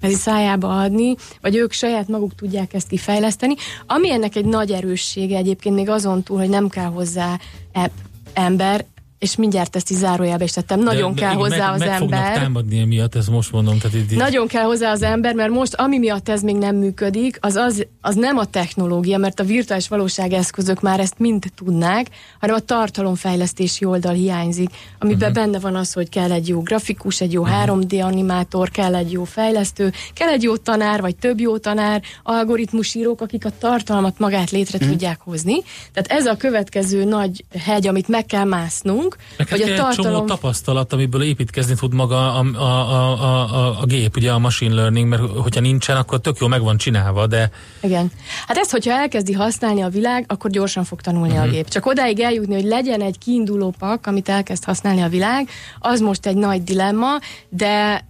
kvázi 0.00 0.14
szájába 0.14 0.80
adni, 0.80 1.14
vagy 1.40 1.56
ők 1.56 1.72
saját 1.72 2.08
maguk 2.08 2.34
tudják 2.34 2.74
ezt 2.74 2.88
kifejleszteni. 2.88 3.54
Ami 3.86 4.10
ennek 4.10 4.36
egy 4.36 4.44
nagy 4.44 4.70
erőssége 4.70 5.36
egyébként 5.36 5.74
még 5.74 5.88
azon 5.88 6.22
túl, 6.22 6.38
hogy 6.38 6.48
nem 6.48 6.68
kell 6.68 6.90
hozzá 6.90 7.38
app 7.72 7.92
ember, 8.32 8.84
és 9.24 9.36
mindjárt 9.36 9.76
ezt 9.76 9.90
is 9.90 9.96
zárójába 9.96 10.44
is 10.44 10.52
tettem, 10.52 10.80
nagyon 10.80 11.14
de, 11.14 11.20
kell 11.20 11.30
de 11.30 11.36
hozzá 11.36 11.56
meg, 11.56 11.72
az 11.72 11.78
meg 11.78 11.88
ember. 11.88 12.32
támadni 12.32 12.78
emiatt, 12.78 13.14
ezt 13.14 13.30
most 13.30 13.52
mondom. 13.52 13.78
Tehát 13.78 13.96
itt, 13.96 14.16
Nagyon 14.16 14.46
kell 14.46 14.64
hozzá 14.64 14.90
az 14.90 15.02
ember, 15.02 15.34
mert 15.34 15.50
most 15.50 15.74
ami 15.74 15.98
miatt 15.98 16.28
ez 16.28 16.42
még 16.42 16.56
nem 16.56 16.76
működik, 16.76 17.38
az, 17.40 17.54
az, 17.54 17.86
az 18.00 18.14
nem 18.14 18.38
a 18.38 18.44
technológia, 18.44 19.18
mert 19.18 19.40
a 19.40 19.44
virtuális 19.44 19.88
valóság 19.88 20.32
eszközök 20.32 20.80
már 20.80 21.00
ezt 21.00 21.18
mind 21.18 21.44
tudnák, 21.54 22.06
hanem 22.40 22.56
a 22.56 22.58
tartalomfejlesztési 22.58 23.84
oldal 23.84 24.12
hiányzik, 24.12 24.70
amiben 24.98 25.30
uh-huh. 25.30 25.44
benne 25.44 25.58
van 25.58 25.76
az, 25.76 25.92
hogy 25.92 26.08
kell 26.08 26.32
egy 26.32 26.48
jó 26.48 26.60
grafikus, 26.60 27.20
egy 27.20 27.32
jó 27.32 27.42
uh-huh. 27.42 27.78
3D 27.86 28.04
animátor, 28.04 28.70
kell 28.70 28.94
egy 28.94 29.12
jó 29.12 29.24
fejlesztő, 29.24 29.92
kell 30.14 30.28
egy 30.28 30.42
jó 30.42 30.56
tanár, 30.56 31.00
vagy 31.00 31.16
több 31.16 31.40
jó 31.40 31.58
tanár, 31.58 32.02
algoritmusírók, 32.22 33.20
akik 33.20 33.44
a 33.44 33.50
tartalmat 33.58 34.18
magát 34.18 34.50
létre 34.50 34.76
uh-huh. 34.78 34.90
tudják 34.90 35.20
hozni. 35.20 35.62
Tehát 35.92 36.20
ez 36.20 36.26
a 36.26 36.36
következő 36.36 37.04
nagy 37.04 37.44
hegy, 37.58 37.86
amit 37.86 38.08
meg 38.08 38.26
kell 38.26 38.44
másznunk, 38.44 39.13
Neked 39.36 39.60
hogy 39.60 39.70
a 39.70 39.76
tartalom... 39.76 40.12
csomó 40.12 40.26
tapasztalat, 40.26 40.92
amiből 40.92 41.22
építkezni 41.22 41.74
tud 41.74 41.94
maga 41.94 42.34
a, 42.34 42.44
a, 42.56 42.62
a, 42.62 43.54
a, 43.54 43.80
a 43.80 43.84
gép, 43.84 44.16
ugye 44.16 44.32
a 44.32 44.38
machine 44.38 44.74
learning, 44.74 45.08
mert 45.08 45.22
hogyha 45.22 45.60
nincsen, 45.60 45.96
akkor 45.96 46.20
tök 46.20 46.38
jó 46.38 46.46
meg 46.46 46.62
van 46.62 46.76
csinálva, 46.76 47.26
de... 47.26 47.50
Igen. 47.80 48.12
Hát 48.46 48.56
ezt, 48.56 48.70
hogyha 48.70 48.92
elkezdi 48.92 49.32
használni 49.32 49.82
a 49.82 49.88
világ, 49.88 50.24
akkor 50.28 50.50
gyorsan 50.50 50.84
fog 50.84 51.00
tanulni 51.00 51.28
uh-huh. 51.28 51.42
a 51.42 51.46
mhm. 51.46 51.54
gép. 51.54 51.68
Csak 51.68 51.86
odáig 51.86 52.20
eljutni, 52.20 52.54
hogy 52.54 52.64
legyen 52.64 53.00
egy 53.00 53.18
kiinduló 53.18 53.74
pak, 53.78 54.06
amit 54.06 54.28
elkezd 54.28 54.64
használni 54.64 55.02
a 55.02 55.08
világ, 55.08 55.48
az 55.78 56.00
most 56.00 56.26
egy 56.26 56.36
nagy 56.36 56.64
dilemma, 56.64 57.18
de 57.48 58.04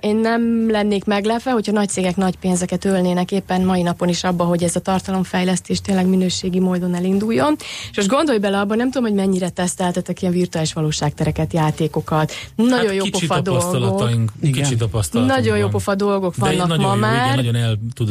én 0.00 0.16
nem 0.16 0.70
lennék 0.70 1.04
meglepve, 1.04 1.50
hogyha 1.50 1.72
nagy 1.72 1.88
cégek 1.88 2.16
nagy 2.16 2.36
pénzeket 2.36 2.84
ölnének 2.84 3.32
éppen 3.32 3.64
mai 3.64 3.82
napon 3.82 4.08
is 4.08 4.24
abba, 4.24 4.44
hogy 4.44 4.62
ez 4.62 4.76
a 4.76 4.80
tartalomfejlesztés 4.80 5.80
tényleg 5.80 6.06
minőségi 6.06 6.58
módon 6.58 6.94
elinduljon. 6.94 7.56
És 7.90 7.96
most 7.96 8.08
gondolj 8.08 8.38
bele 8.38 8.58
abban, 8.58 8.76
nem 8.76 8.90
tudom, 8.90 9.08
hogy 9.08 9.18
mennyire 9.18 9.48
teszteltetek 9.48 10.22
ilyen 10.22 10.34
virtuális 10.34 10.72
valóságtereket, 10.72 11.52
játékokat. 11.52 12.32
Nagyon 12.54 12.86
hát 12.86 12.94
jó 12.94 13.04
pofa 13.10 13.40
dolgok. 13.40 14.10
Kicsi 14.40 14.76
Nagyon 15.12 15.58
jó 15.58 15.68
pofa 15.68 15.94
dolgok 15.94 16.36
vannak 16.36 16.68
nagyon 16.68 16.84
ma 16.84 16.94
jó, 16.94 17.00
már. 17.00 17.38
Igen, 17.38 17.52
nagyon 17.52 17.54
el 17.54 17.78
tud 17.94 18.10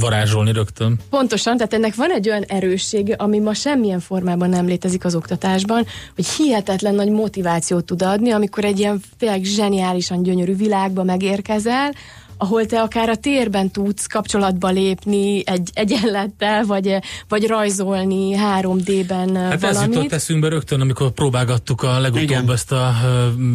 varázsolni 0.00 0.52
rögtön. 0.52 0.98
Pontosan, 1.10 1.56
tehát 1.56 1.74
ennek 1.74 1.94
van 1.94 2.10
egy 2.10 2.28
olyan 2.28 2.42
erőssége, 2.42 3.14
ami 3.14 3.38
ma 3.38 3.54
semmilyen 3.54 4.00
formában 4.00 4.48
nem 4.48 4.66
létezik 4.66 5.04
az 5.04 5.14
oktatásban, 5.14 5.86
hogy 6.14 6.26
hihetetlen 6.26 6.94
nagy 6.94 7.10
motivációt 7.10 7.84
tud 7.84 8.02
adni, 8.02 8.30
amikor 8.30 8.64
egy 8.64 8.78
ilyen 8.78 9.00
tényleg 9.18 9.42
zseniálisan 9.44 10.22
gyönyörű 10.22 10.54
világba 10.68 11.02
megérkezel, 11.02 11.92
ahol 12.36 12.66
te 12.66 12.80
akár 12.80 13.08
a 13.08 13.16
térben 13.16 13.70
tudsz 13.70 14.06
kapcsolatba 14.06 14.68
lépni 14.68 15.42
egy 15.46 15.70
egyenlettel, 15.74 16.64
vagy, 16.64 16.96
vagy 17.28 17.46
rajzolni 17.46 18.34
3D-ben 18.36 19.36
hát 19.36 19.60
valamit. 19.60 19.64
ez 19.64 19.82
jutott 19.82 20.12
eszünkbe 20.12 20.48
rögtön, 20.48 20.80
amikor 20.80 21.10
próbálgattuk 21.10 21.82
a 21.82 21.98
legutóbb 21.98 22.22
igen. 22.22 22.50
ezt 22.50 22.72
a 22.72 22.94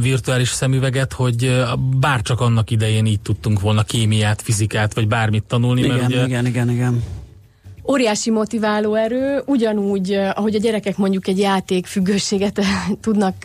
virtuális 0.01 0.49
szemüveget, 0.49 1.13
hogy 1.13 1.63
bárcsak 1.99 2.41
annak 2.41 2.71
idején 2.71 3.05
így 3.05 3.21
tudtunk 3.21 3.59
volna 3.59 3.83
kémiát, 3.83 4.41
fizikát, 4.41 4.93
vagy 4.93 5.07
bármit 5.07 5.43
tanulni. 5.43 5.81
Igen, 5.81 5.95
mert 5.95 6.07
ugye, 6.07 6.25
igen, 6.25 6.45
igen, 6.45 6.69
igen 6.69 7.03
óriási 7.87 8.29
motiváló 8.29 8.93
erő, 8.93 9.41
ugyanúgy, 9.45 10.13
ahogy 10.13 10.55
a 10.55 10.59
gyerekek 10.59 10.97
mondjuk 10.97 11.27
egy 11.27 11.39
játék 11.39 11.85
függőséget 11.85 12.61
tudnak 13.01 13.35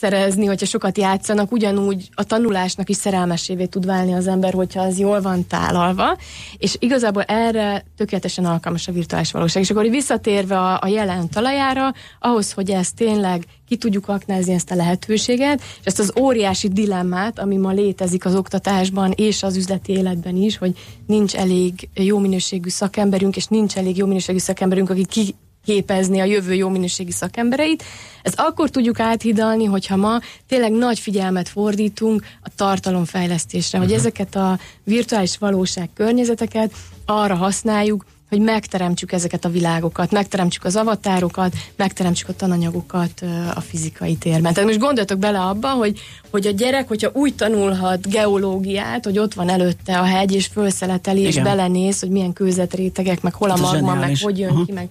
szerezni, 0.00 0.46
hogyha 0.46 0.66
sokat 0.66 0.98
játszanak, 0.98 1.52
ugyanúgy 1.52 2.08
a 2.14 2.24
tanulásnak 2.24 2.88
is 2.88 2.96
szerelmesévé 2.96 3.64
tud 3.64 3.86
válni 3.86 4.12
az 4.12 4.26
ember, 4.26 4.52
hogyha 4.52 4.82
az 4.82 4.98
jól 4.98 5.20
van 5.20 5.46
tálalva, 5.46 6.16
és 6.58 6.76
igazából 6.78 7.22
erre 7.22 7.84
tökéletesen 7.96 8.44
alkalmas 8.44 8.88
a 8.88 8.92
virtuális 8.92 9.32
valóság. 9.32 9.62
És 9.62 9.70
akkor 9.70 9.88
visszatérve 9.90 10.58
a, 10.58 10.78
a 10.82 10.86
jelen 10.86 11.28
talajára, 11.28 11.92
ahhoz, 12.18 12.52
hogy 12.52 12.70
ez 12.70 12.92
tényleg 12.92 13.44
ki 13.70 13.76
tudjuk 13.76 14.08
aknázni 14.08 14.52
ezt 14.52 14.70
a 14.70 14.74
lehetőséget, 14.74 15.60
és 15.60 15.84
ezt 15.84 15.98
az 15.98 16.12
óriási 16.20 16.68
dilemmát, 16.68 17.38
ami 17.38 17.56
ma 17.56 17.70
létezik 17.70 18.24
az 18.24 18.34
oktatásban 18.34 19.12
és 19.16 19.42
az 19.42 19.56
üzleti 19.56 19.92
életben 19.92 20.36
is, 20.36 20.56
hogy 20.58 20.72
nincs 21.06 21.34
elég 21.34 21.88
jó 21.94 22.18
minőségű 22.18 22.68
szakemberünk, 22.68 23.29
és 23.36 23.46
nincs 23.46 23.76
elég 23.76 23.96
jó 23.96 24.06
minőségű 24.06 24.38
szakemberünk, 24.38 24.90
aki 24.90 25.06
ki 25.06 25.34
képezni 25.64 26.20
a 26.20 26.24
jövő 26.24 26.54
jó 26.54 26.68
minőségi 26.68 27.10
szakembereit. 27.10 27.84
Ezt 28.22 28.38
akkor 28.38 28.70
tudjuk 28.70 29.00
áthidalni, 29.00 29.64
hogyha 29.64 29.96
ma 29.96 30.18
tényleg 30.48 30.72
nagy 30.72 30.98
figyelmet 30.98 31.48
fordítunk 31.48 32.22
a 32.42 32.48
tartalomfejlesztésre, 32.56 33.78
uh-huh. 33.78 33.92
hogy 33.92 34.00
mhm. 34.00 34.06
ezeket 34.06 34.36
a 34.36 34.58
virtuális 34.84 35.38
valóság 35.38 35.88
környezeteket 35.94 36.72
arra 37.06 37.34
használjuk, 37.34 38.04
hogy 38.30 38.40
megteremtsük 38.40 39.12
ezeket 39.12 39.44
a 39.44 39.48
világokat, 39.48 40.10
megteremtsük 40.10 40.64
az 40.64 40.76
avatárokat, 40.76 41.54
megteremtsük 41.76 42.28
a 42.28 42.32
tananyagokat 42.32 43.24
a 43.54 43.60
fizikai 43.60 44.14
térben. 44.14 44.52
Tehát 44.52 44.68
most 44.68 44.80
gondoltok 44.80 45.18
bele 45.18 45.40
abba, 45.40 45.68
hogy, 45.68 46.00
hogy 46.30 46.46
a 46.46 46.50
gyerek, 46.50 46.88
hogyha 46.88 47.10
úgy 47.12 47.34
tanulhat 47.34 48.08
geológiát, 48.08 49.04
hogy 49.04 49.18
ott 49.18 49.34
van 49.34 49.48
előtte 49.48 49.98
a 49.98 50.04
hegy, 50.04 50.34
és 50.34 50.46
felszeleteli, 50.46 51.20
és 51.20 51.38
belenéz, 51.38 52.00
hogy 52.00 52.10
milyen 52.10 52.32
kőzetrétegek, 52.32 53.22
meg 53.22 53.34
hol 53.34 53.50
a 53.50 53.56
magma, 53.56 53.94
meg 53.94 54.16
hogy 54.20 54.38
jön 54.38 54.50
uh-huh. 54.50 54.66
ki, 54.66 54.72
meg 54.72 54.88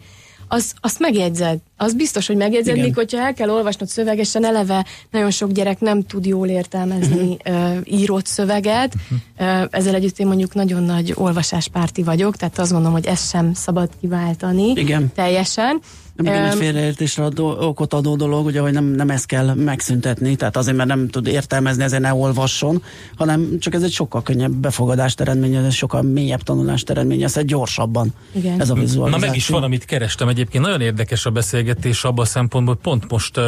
az, 0.52 0.74
azt 0.80 1.00
megjegyzed. 1.00 1.60
Az 1.78 1.94
biztos, 1.94 2.28
hogy 2.28 2.36
megjegyzed, 2.36 2.78
még 2.78 2.96
hogyha 2.96 3.22
el 3.22 3.34
kell 3.34 3.50
olvasnod 3.50 3.90
szövegesen, 3.90 4.46
eleve 4.46 4.86
nagyon 5.12 5.32
sok 5.32 5.52
gyerek 5.52 5.80
nem 5.80 6.04
tud 6.04 6.26
jól 6.26 6.48
értelmezni 6.48 7.38
uh, 7.46 7.78
írott 7.84 8.26
szöveget. 8.26 8.94
Uh, 9.40 9.66
ezzel 9.70 9.96
együtt 9.96 10.20
én 10.20 10.28
mondjuk 10.28 10.54
nagyon 10.54 10.84
nagy 10.84 11.14
olvasáspárti 11.16 12.04
vagyok, 12.04 12.36
tehát 12.36 12.60
azt 12.60 12.72
gondolom, 12.72 12.94
hogy 12.94 13.06
ezt 13.06 13.30
sem 13.30 13.54
szabad 13.54 13.90
kiváltani 14.00 14.72
Igen. 14.76 15.12
teljesen. 15.16 15.82
Igen, 16.20 16.46
egy 16.46 16.58
félreértésre 16.58 17.24
adó, 17.24 17.56
okot 17.60 17.94
adó 17.94 18.16
dolog, 18.16 18.46
ugye, 18.46 18.62
hogy 18.62 18.72
nem, 18.72 18.86
nem 18.86 19.10
ezt 19.10 19.26
kell 19.26 19.54
megszüntetni, 19.54 20.36
tehát 20.36 20.58
azért, 20.58 20.78
mert 20.78 20.90
nem 20.90 21.08
tud 21.08 21.28
értelmezni, 21.28 21.84
ezért 21.84 22.02
ne 22.02 22.14
olvasson, 22.14 22.84
hanem 23.16 23.60
csak 23.60 23.74
ez 23.74 23.84
egy 23.84 23.92
sokkal 23.92 24.22
könnyebb 24.22 24.52
befogadást 24.52 25.20
eredményez, 25.22 25.74
sokkal 25.74 26.02
mélyebb 26.02 26.42
tanulást 26.42 26.90
eredményez, 26.90 27.38
egy 27.38 27.46
gyorsabban 27.46 28.14
igen. 28.32 28.62
ez 28.62 28.70
a 28.70 28.74
vizualizáció. 28.74 29.20
Na 29.20 29.26
meg 29.26 29.36
is 29.36 29.48
van, 29.48 29.64
amit 29.64 29.86
kerestem 29.86 30.28
egyébként. 30.28 30.64
Nagyon 30.64 30.82
érdekes 30.82 31.26
a 31.26 31.30
beszélgetés 31.30 32.04
abban 32.04 32.26
a 32.26 32.28
szempontból, 32.28 32.74
hogy 32.74 32.84
pont 32.84 33.12
most 33.12 33.38
uh, 33.38 33.44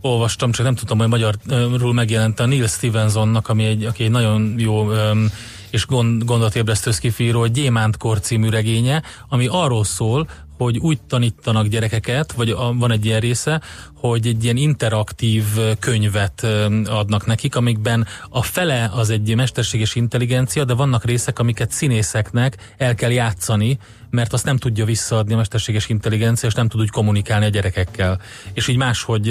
olvastam, 0.00 0.50
csak 0.50 0.64
nem 0.64 0.74
tudtam, 0.74 0.98
hogy 0.98 1.08
magyarul 1.08 1.92
megjelent 1.92 2.40
a 2.40 2.46
Neil 2.46 2.66
Stevensonnak, 2.66 3.48
ami 3.48 3.64
egy, 3.64 3.84
aki 3.84 4.04
egy 4.04 4.10
nagyon 4.10 4.54
jó 4.56 4.82
um, 4.82 5.26
és 5.70 5.86
gond, 5.86 6.24
gondolatébresztő 6.24 6.90
szkifíró, 6.90 7.46
Gyémántkor 7.46 8.20
című 8.20 8.48
regénye, 8.48 9.02
ami 9.28 9.46
arról 9.50 9.84
szól, 9.84 10.28
hogy 10.58 10.78
úgy 10.78 10.98
tanítanak 11.08 11.66
gyerekeket, 11.66 12.32
vagy 12.32 12.54
van 12.54 12.90
egy 12.90 13.04
ilyen 13.04 13.20
része, 13.20 13.60
hogy 13.94 14.26
egy 14.26 14.44
ilyen 14.44 14.56
interaktív 14.56 15.44
könyvet 15.78 16.46
adnak 16.84 17.26
nekik, 17.26 17.56
amikben 17.56 18.06
a 18.28 18.42
fele 18.42 18.90
az 18.94 19.10
egy 19.10 19.34
mesterséges 19.36 19.94
intelligencia, 19.94 20.64
de 20.64 20.74
vannak 20.74 21.04
részek, 21.04 21.38
amiket 21.38 21.70
színészeknek 21.70 22.74
el 22.76 22.94
kell 22.94 23.10
játszani, 23.10 23.78
mert 24.10 24.32
azt 24.32 24.44
nem 24.44 24.56
tudja 24.56 24.84
visszaadni 24.84 25.32
a 25.32 25.36
mesterséges 25.36 25.88
intelligencia, 25.88 26.48
és 26.48 26.54
nem 26.54 26.68
tud 26.68 26.80
úgy 26.80 26.90
kommunikálni 26.90 27.44
a 27.44 27.48
gyerekekkel. 27.48 28.20
És 28.52 28.68
így 28.68 28.76
máshogy, 28.76 29.26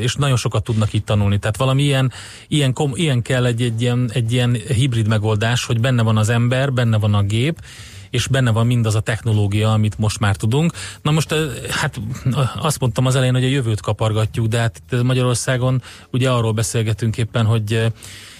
és 0.00 0.14
nagyon 0.14 0.36
sokat 0.36 0.64
tudnak 0.64 0.92
itt 0.92 1.06
tanulni. 1.06 1.38
Tehát 1.38 1.56
valami 1.56 1.82
ilyen, 1.82 2.12
ilyen, 2.48 2.74
ilyen 2.94 3.22
kell 3.22 3.44
egy, 3.44 3.62
egy, 3.62 3.82
ilyen, 3.82 4.10
egy 4.12 4.32
ilyen 4.32 4.52
hibrid 4.52 5.08
megoldás, 5.08 5.64
hogy 5.64 5.80
benne 5.80 6.02
van 6.02 6.16
az 6.16 6.28
ember, 6.28 6.72
benne 6.72 6.98
van 6.98 7.14
a 7.14 7.22
gép, 7.22 7.60
és 8.12 8.26
benne 8.26 8.50
van 8.50 8.66
mindaz 8.66 8.94
a 8.94 9.00
technológia, 9.00 9.72
amit 9.72 9.98
most 9.98 10.20
már 10.20 10.36
tudunk. 10.36 10.72
Na 11.02 11.10
most 11.10 11.34
hát 11.70 12.00
azt 12.56 12.80
mondtam 12.80 13.06
az 13.06 13.14
elején, 13.14 13.34
hogy 13.34 13.44
a 13.44 13.48
jövőt 13.48 13.80
kapargatjuk, 13.80 14.46
de 14.46 14.58
hát 14.58 14.82
Magyarországon 15.02 15.82
ugye 16.10 16.30
arról 16.30 16.52
beszélgetünk 16.52 17.18
éppen, 17.18 17.44
hogy 17.44 17.92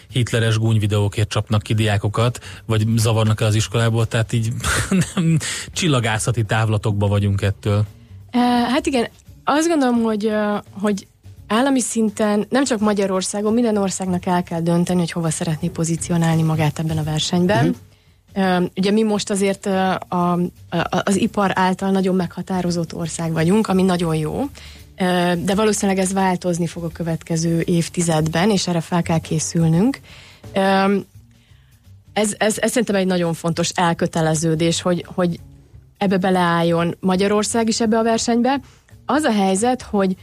hitleres 0.09 0.59
gúnyvideókért 0.59 1.29
csapnak 1.29 1.63
ki 1.63 1.75
diákokat, 1.75 2.41
vagy 2.67 2.87
zavarnak 2.97 3.41
el 3.41 3.47
az 3.47 3.55
iskolából, 3.55 4.07
tehát 4.07 4.33
így 4.33 4.53
nem, 5.15 5.39
csillagászati 5.73 6.45
távlatokba 6.45 7.07
vagyunk 7.07 7.43
ettől. 7.43 7.85
Hát 8.69 8.87
igen, 8.87 9.09
azt 9.45 9.69
gondolom, 9.69 10.03
hogy, 10.03 10.33
hogy 10.71 11.07
állami 11.47 11.81
szinten, 11.81 12.47
nem 12.49 12.65
csak 12.65 12.81
Magyarországon, 12.81 13.53
minden 13.53 13.77
országnak 13.77 14.27
el 14.27 14.43
kell 14.43 14.61
dönteni, 14.61 14.99
hogy 14.99 15.13
hova 15.13 15.31
szeretné 15.31 15.69
pozícionálni 15.69 16.43
magát 16.43 16.79
ebben 16.79 16.99
a 16.99 17.03
versenyben. 17.03 17.67
Uh-huh. 17.67 17.77
Ugye 18.77 18.91
mi 18.91 19.03
most 19.03 19.31
azért 19.31 19.67
a, 19.67 20.39
az 20.89 21.17
ipar 21.17 21.51
által 21.55 21.91
nagyon 21.91 22.15
meghatározott 22.15 22.95
ország 22.95 23.33
vagyunk, 23.33 23.69
ami 23.69 23.83
nagyon 23.83 24.17
jó, 24.17 24.49
de 25.45 25.55
valószínűleg 25.55 26.01
ez 26.01 26.13
változni 26.13 26.67
fog 26.67 26.85
a 26.85 26.89
következő 26.89 27.63
évtizedben, 27.67 28.51
és 28.51 28.67
erre 28.67 28.81
fel 28.81 29.03
kell 29.03 29.19
készülnünk. 29.19 30.01
Ez, 32.13 32.35
ez, 32.39 32.59
ez 32.59 32.71
szerintem 32.71 32.95
egy 32.95 33.07
nagyon 33.07 33.35
fontos 33.35 33.71
elköteleződés, 33.71 34.83
hogy, 34.83 35.07
hogy 35.15 35.41
ebbe 35.99 36.17
beleálljon 36.17 36.97
Magyarország 37.01 37.69
is 37.69 37.81
ebbe 37.81 37.99
a 37.99 38.03
versenybe. 38.03 38.61
Az 39.07 39.23
a 39.23 39.33
helyzet, 39.33 39.83
hogy 39.83 40.17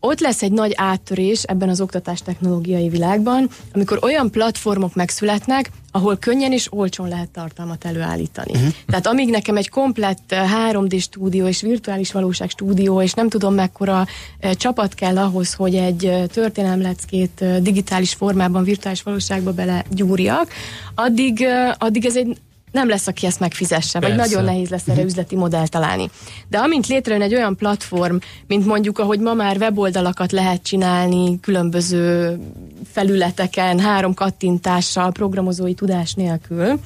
ott 0.00 0.20
lesz 0.20 0.42
egy 0.42 0.52
nagy 0.52 0.72
áttörés 0.76 1.42
ebben 1.42 1.68
az 1.68 1.80
oktatás 1.80 2.22
technológiai 2.22 2.88
világban, 2.88 3.48
amikor 3.72 3.98
olyan 4.02 4.30
platformok 4.30 4.94
megszületnek, 4.94 5.70
ahol 5.90 6.16
könnyen 6.18 6.52
és 6.52 6.72
olcsón 6.72 7.08
lehet 7.08 7.28
tartalmat 7.28 7.84
előállítani. 7.84 8.52
Uh-huh. 8.52 8.72
Tehát 8.86 9.06
amíg 9.06 9.30
nekem 9.30 9.56
egy 9.56 9.68
komplett 9.68 10.34
3D 10.72 10.92
eh, 10.92 10.98
stúdió 10.98 11.46
és 11.46 11.60
virtuális 11.60 12.12
valóság 12.12 12.50
stúdió, 12.50 13.02
és 13.02 13.12
nem 13.12 13.28
tudom 13.28 13.54
mekkora 13.54 14.06
eh, 14.38 14.52
csapat 14.52 14.94
kell 14.94 15.18
ahhoz, 15.18 15.54
hogy 15.54 15.74
egy 15.74 16.04
eh, 16.04 16.26
történelmleckét 16.26 17.44
digitális 17.60 18.12
formában, 18.12 18.64
virtuális 18.64 19.02
valóságba 19.02 19.52
bele 19.52 19.84
gyúrjak, 19.90 20.48
addig, 20.94 21.46
addig 21.78 22.04
ez 22.04 22.16
egy 22.16 22.36
nem 22.72 22.88
lesz, 22.88 23.06
aki 23.06 23.26
ezt 23.26 23.40
megfizesse, 23.40 23.98
Persze. 23.98 24.16
vagy 24.16 24.26
nagyon 24.26 24.44
nehéz 24.44 24.68
lesz 24.68 24.88
erre 24.88 24.98
mhm. 24.98 25.06
üzleti 25.06 25.36
modell 25.36 25.66
találni. 25.66 26.10
De 26.48 26.58
amint 26.58 26.86
létrejön 26.86 27.22
egy 27.22 27.34
olyan 27.34 27.56
platform, 27.56 28.16
mint 28.46 28.66
mondjuk, 28.66 28.98
ahogy 28.98 29.20
ma 29.20 29.34
már 29.34 29.56
weboldalakat 29.56 30.32
lehet 30.32 30.62
csinálni 30.62 31.40
különböző 31.40 32.38
felületeken, 32.92 33.78
három 33.78 34.14
kattintással, 34.14 35.12
programozói 35.12 35.74
tudás 35.74 36.14
nélkül, 36.14 36.80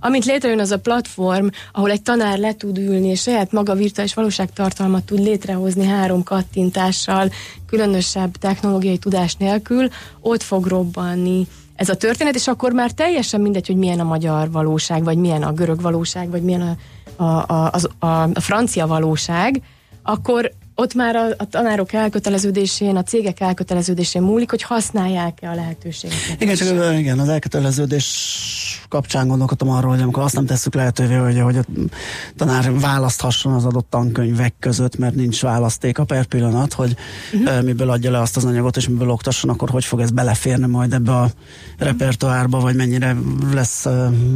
amint 0.00 0.24
létrejön 0.24 0.60
az 0.60 0.70
a 0.70 0.78
platform, 0.78 1.46
ahol 1.72 1.90
egy 1.90 2.02
tanár 2.02 2.38
le 2.38 2.54
tud 2.54 2.78
ülni, 2.78 3.08
és 3.08 3.20
saját 3.20 3.52
maga 3.52 3.74
virtuális 3.74 4.14
valóságtartalmat 4.14 5.04
tud 5.04 5.18
létrehozni 5.18 5.86
három 5.86 6.22
kattintással, 6.22 7.30
különösebb 7.66 8.36
technológiai 8.36 8.98
tudás 8.98 9.34
nélkül, 9.34 9.88
ott 10.20 10.42
fog 10.42 10.66
robbanni 10.66 11.46
ez 11.76 11.88
a 11.88 11.96
történet, 11.96 12.34
és 12.34 12.48
akkor 12.48 12.72
már 12.72 12.90
teljesen 12.90 13.40
mindegy, 13.40 13.66
hogy 13.66 13.76
milyen 13.76 14.00
a 14.00 14.04
magyar 14.04 14.50
valóság, 14.50 15.04
vagy 15.04 15.18
milyen 15.18 15.42
a 15.42 15.52
görög 15.52 15.80
valóság, 15.80 16.30
vagy 16.30 16.42
milyen 16.42 16.78
a, 17.16 17.22
a, 17.22 17.44
a, 17.48 17.72
a, 17.98 18.06
a 18.06 18.40
francia 18.40 18.86
valóság, 18.86 19.62
akkor 20.02 20.52
ott 20.78 20.94
már 20.94 21.16
a, 21.16 21.26
a 21.36 21.48
tanárok 21.48 21.92
elköteleződésén, 21.92 22.96
a 22.96 23.02
cégek 23.02 23.40
elköteleződésén 23.40 24.22
múlik, 24.22 24.50
hogy 24.50 24.62
használják-e 24.62 25.50
a 25.50 25.54
lehetőségeket. 25.54 26.40
Igen, 26.40 26.54
csak 26.54 26.98
igen, 26.98 27.18
az 27.18 27.28
elköteleződés 27.28 28.06
kapcsán 28.88 29.28
gondolkodtam 29.28 29.70
arról, 29.70 29.90
hogy 29.90 30.02
amikor 30.02 30.22
azt 30.22 30.34
nem 30.34 30.46
tesszük 30.46 30.74
lehetővé, 30.74 31.14
hogy, 31.14 31.40
hogy 31.40 31.56
a 31.56 31.64
tanár 32.36 32.78
választhasson 32.80 33.52
az 33.52 33.64
adott 33.64 33.90
tankönyvek 33.90 34.54
között, 34.60 34.96
mert 34.96 35.14
nincs 35.14 35.42
választék 35.42 35.98
a 35.98 36.04
per 36.04 36.24
pillanat, 36.24 36.72
hogy 36.72 36.96
uh-huh. 37.32 37.62
miből 37.62 37.90
adja 37.90 38.10
le 38.10 38.20
azt 38.20 38.36
az 38.36 38.44
anyagot, 38.44 38.76
és 38.76 38.88
miből 38.88 39.10
oktasson, 39.10 39.50
akkor 39.50 39.70
hogy 39.70 39.84
fog 39.84 40.00
ez 40.00 40.10
beleférni 40.10 40.66
majd 40.66 40.92
ebbe 40.92 41.12
a 41.12 41.30
repertoárba, 41.78 42.60
vagy 42.60 42.74
mennyire 42.74 43.16
lesz 43.52 43.86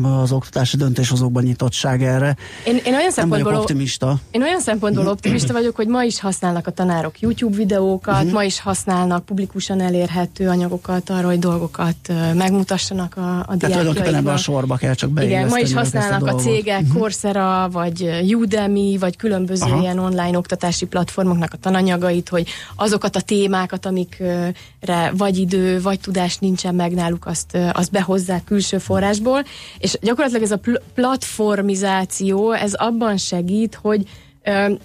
az 0.02 0.32
oktatási 0.32 0.76
döntéshozókban 0.76 1.42
nyitottság 1.42 2.02
erre. 2.02 2.36
Én, 2.64 2.80
én 2.84 2.94
olyan 2.94 3.10
szempontból 3.10 3.54
optimista. 3.54 4.16
Én 4.30 4.42
olyan 4.42 4.60
szempontból 4.60 5.06
optimista 5.06 5.52
vagyok, 5.52 5.76
hogy 5.76 5.86
ma 5.86 6.02
is 6.02 6.20
használnak 6.30 6.66
a 6.66 6.70
tanárok 6.70 7.20
YouTube 7.20 7.56
videókat, 7.56 8.14
uh-huh. 8.14 8.32
ma 8.32 8.44
is 8.44 8.60
használnak 8.60 9.24
publikusan 9.24 9.80
elérhető 9.80 10.48
anyagokat 10.48 11.10
arra, 11.10 11.26
hogy 11.26 11.38
dolgokat 11.38 11.96
megmutassanak 12.34 13.16
a, 13.16 13.44
a 13.46 13.56
diákjaiknak 13.56 14.38
sorba 14.38 14.76
kell 14.76 14.94
csak 14.94 15.10
Igen, 15.22 15.48
ma 15.48 15.58
is 15.58 15.72
használnak 15.72 16.26
a, 16.26 16.34
a 16.34 16.34
cégek, 16.34 16.80
uh-huh. 16.80 16.96
Coursera, 16.96 17.68
vagy 17.72 18.24
Udemy, 18.34 18.96
vagy 18.98 19.16
különböző 19.16 19.64
Aha. 19.64 19.80
ilyen 19.80 19.98
online 19.98 20.38
oktatási 20.38 20.86
platformoknak 20.86 21.52
a 21.52 21.56
tananyagait, 21.56 22.28
hogy 22.28 22.48
azokat 22.76 23.16
a 23.16 23.20
témákat, 23.20 23.86
amikre 23.86 25.12
vagy 25.16 25.38
idő, 25.38 25.80
vagy 25.80 26.00
tudás 26.00 26.38
nincsen 26.38 26.74
meg 26.74 26.92
náluk, 26.92 27.26
azt, 27.26 27.58
azt 27.72 27.90
behozzák 27.90 28.44
külső 28.44 28.78
forrásból, 28.78 29.44
és 29.78 29.98
gyakorlatilag 30.00 30.42
ez 30.42 30.50
a 30.50 30.58
pl- 30.58 30.82
platformizáció, 30.94 32.52
ez 32.52 32.74
abban 32.74 33.16
segít, 33.16 33.78
hogy 33.82 34.06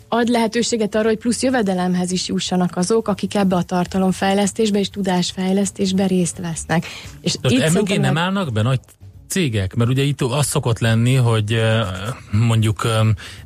ad 0.08 0.28
lehetőséget 0.28 0.96
arra, 0.96 1.08
hogy 1.08 1.18
plusz 1.18 1.44
jövedelemhez 1.44 2.12
is 2.12 2.28
jussanak 2.28 2.78
azok, 2.78 3.08
akik 3.08 3.36
ebbe 3.36 3.56
a 3.56 3.64
tartalomfejlesztésbe 3.64 4.80
és 4.80 4.90
tudásfejlesztésbe 4.90 6.06
részt 6.06 6.38
vesznek. 6.38 6.86
És 7.22 7.34
Tehát 7.42 7.58
itt 7.58 7.64
emögé 7.64 7.98
nem 7.98 8.18
állnak 8.18 8.52
be 8.52 8.62
nagy 8.62 8.80
cégek? 9.28 9.76
Mert 9.76 9.90
ugye 9.90 10.04
itt 10.04 10.22
az 10.22 10.46
szokott 10.46 10.80
lenni, 10.80 11.16
hogy 11.16 11.62
mondjuk 12.32 12.88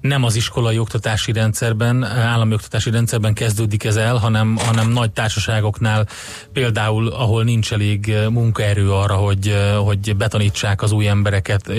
nem 0.02 0.24
az 0.24 0.36
iskolai 0.36 0.80
oktatási 0.80 1.32
rendszerben, 1.32 2.04
állami 2.04 2.54
oktatási 2.54 2.90
rendszerben 2.90 3.34
kezdődik 3.34 3.84
ez 3.84 3.96
el, 3.96 4.16
hanem, 4.16 4.58
hanem 4.58 4.90
nagy 4.90 5.12
társaságoknál, 5.12 6.08
például 6.54 7.08
ahol 7.08 7.44
nincs 7.44 7.74
elég 7.74 8.14
munkaerő 8.30 8.92
arra, 8.92 9.16
hogy, 9.16 9.56
hogy 9.84 10.16
betanítsák 10.16 10.82
az 10.82 10.92
új 10.92 11.08
embereket, 11.08 11.72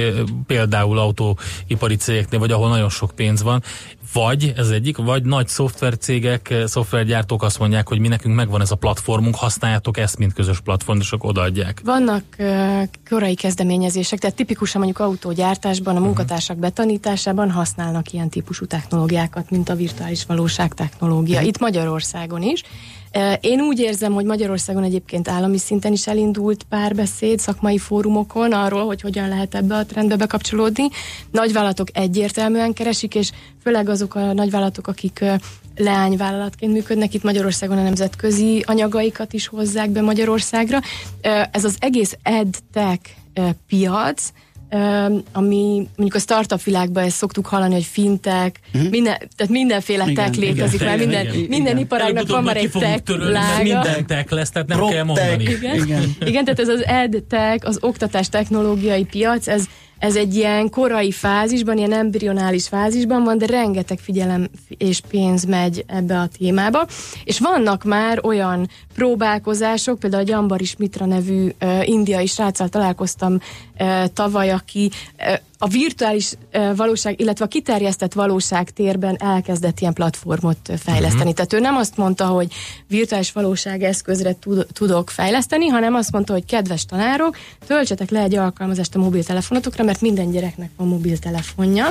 például 0.46 0.98
autóipari 0.98 1.96
cégeknél, 1.96 2.40
vagy 2.40 2.52
ahol 2.52 2.68
nagyon 2.68 2.88
sok 2.88 3.10
pénz 3.14 3.42
van, 3.42 3.62
vagy, 4.12 4.52
ez 4.56 4.68
egyik, 4.68 4.96
vagy 4.96 5.24
nagy 5.24 5.48
szoftvercégek, 5.48 6.54
szoftvergyártók 6.66 7.42
azt 7.42 7.58
mondják, 7.58 7.88
hogy 7.88 7.98
mi 7.98 8.08
nekünk 8.08 8.34
megvan 8.34 8.60
ez 8.60 8.70
a 8.70 8.76
platformunk, 8.76 9.34
használjátok 9.34 9.98
ezt, 9.98 10.18
mint 10.18 10.32
közös 10.32 10.60
platform, 10.60 10.98
és 10.98 11.12
odaadják. 11.18 11.80
Vannak 11.84 12.24
uh, 12.38 12.82
korai 13.08 13.34
kezdeményezések, 13.34 13.89
tehát 13.92 14.36
tipikusan 14.36 14.80
mondjuk 14.82 15.06
autógyártásban, 15.06 15.96
a 15.96 16.00
munkatársak 16.00 16.56
betanításában 16.56 17.50
használnak 17.50 18.12
ilyen 18.12 18.28
típusú 18.28 18.66
technológiákat, 18.66 19.50
mint 19.50 19.68
a 19.68 19.74
virtuális 19.74 20.24
valóság 20.24 20.74
technológia. 20.74 21.40
Itt 21.40 21.58
Magyarországon 21.58 22.42
is. 22.42 22.62
Én 23.40 23.60
úgy 23.60 23.78
érzem, 23.78 24.12
hogy 24.12 24.24
Magyarországon 24.24 24.82
egyébként 24.82 25.28
állami 25.28 25.58
szinten 25.58 25.92
is 25.92 26.06
elindult 26.06 26.62
párbeszéd 26.62 27.38
szakmai 27.38 27.78
fórumokon 27.78 28.52
arról, 28.52 28.86
hogy 28.86 29.00
hogyan 29.00 29.28
lehet 29.28 29.54
ebbe 29.54 29.76
a 29.76 29.86
trendbe 29.86 30.16
bekapcsolódni. 30.16 30.88
Nagyvállalatok 31.30 31.88
egyértelműen 31.92 32.72
keresik, 32.72 33.14
és 33.14 33.30
főleg 33.62 33.88
azok 33.88 34.14
a 34.14 34.32
nagyvállalatok, 34.32 34.86
akik 34.86 35.24
leányvállalatként 35.76 36.72
működnek, 36.72 37.14
itt 37.14 37.22
Magyarországon 37.22 37.78
a 37.78 37.82
nemzetközi 37.82 38.64
anyagaikat 38.66 39.32
is 39.32 39.46
hozzák 39.46 39.90
be 39.90 40.00
Magyarországra. 40.00 40.78
Ez 41.50 41.64
az 41.64 41.76
egész 41.78 42.16
EdTech 42.22 43.00
piac, 43.68 44.32
ami 45.32 45.88
mondjuk 45.96 46.14
a 46.14 46.18
startup 46.18 46.62
világban 46.62 47.04
ezt 47.04 47.16
szoktuk 47.16 47.46
hallani, 47.46 47.74
hogy 47.74 47.84
fintek, 47.84 48.60
uh-huh. 48.74 48.90
minden, 48.90 49.16
tehát 49.36 49.52
mindenféle 49.52 50.02
igen, 50.02 50.14
tech 50.14 50.38
létezik 50.38 50.80
igen, 50.80 50.86
már, 50.88 50.98
minden, 50.98 51.26
igen, 51.26 51.38
minden 51.38 51.60
igen. 51.60 51.78
iparágnak 51.78 52.28
van 52.28 52.42
már 52.42 52.56
egy 52.56 52.70
tech 52.70 53.02
törölni, 53.02 53.32
lága. 53.32 53.62
Minden 53.62 54.06
tech 54.06 54.32
lesz, 54.32 54.50
tehát 54.50 54.68
nem 54.68 54.78
Prop 54.78 54.90
kell 54.90 55.04
mondani. 55.04 55.42
Igen. 55.42 55.74
Igen. 55.74 56.16
igen, 56.20 56.44
tehát 56.44 56.60
ez 56.60 56.68
az 56.68 56.84
ed 56.84 57.22
tech, 57.28 57.66
az 57.66 57.78
oktatás 57.80 58.28
technológiai 58.28 59.04
piac, 59.04 59.46
ez 59.48 59.64
ez 60.00 60.16
egy 60.16 60.34
ilyen 60.34 60.70
korai 60.70 61.12
fázisban, 61.12 61.78
ilyen 61.78 61.92
embrionális 61.92 62.68
fázisban 62.68 63.24
van, 63.24 63.38
de 63.38 63.46
rengeteg 63.46 63.98
figyelem 63.98 64.48
és 64.68 65.00
pénz 65.08 65.44
megy 65.44 65.84
ebbe 65.86 66.18
a 66.18 66.28
témába. 66.38 66.86
És 67.24 67.38
vannak 67.38 67.84
már 67.84 68.20
olyan 68.24 68.68
próbálkozások, 68.94 69.98
például 69.98 70.22
a 70.22 70.26
Gyambari 70.26 70.66
Mitra 70.78 71.06
nevű 71.06 71.48
uh, 71.60 71.88
indiai 71.88 72.26
sráccal 72.26 72.68
találkoztam 72.68 73.38
uh, 73.78 74.04
tavaly, 74.12 74.50
aki 74.50 74.90
uh, 75.18 75.34
a 75.62 75.68
virtuális 75.68 76.32
valóság, 76.76 77.20
illetve 77.20 77.44
a 77.44 77.48
kiterjesztett 77.48 78.12
valóság 78.12 78.70
térben 78.70 79.16
elkezdett 79.18 79.80
ilyen 79.80 79.92
platformot 79.92 80.58
fejleszteni. 80.76 81.18
Uh-huh. 81.18 81.34
Tehát 81.34 81.52
ő 81.52 81.58
nem 81.58 81.76
azt 81.76 81.96
mondta, 81.96 82.26
hogy 82.26 82.52
virtuális 82.88 83.32
valóság 83.32 83.82
eszközre 83.82 84.36
tud, 84.38 84.66
tudok 84.72 85.10
fejleszteni, 85.10 85.66
hanem 85.66 85.94
azt 85.94 86.12
mondta, 86.12 86.32
hogy 86.32 86.44
kedves 86.44 86.84
tanárok, 86.84 87.36
töltsetek 87.66 88.10
le 88.10 88.20
egy 88.20 88.36
alkalmazást 88.36 88.94
a 88.94 88.98
mobiltelefonotokra, 88.98 89.84
mert 89.84 90.00
minden 90.00 90.30
gyereknek 90.30 90.70
van 90.76 90.88
mobiltelefonja, 90.88 91.88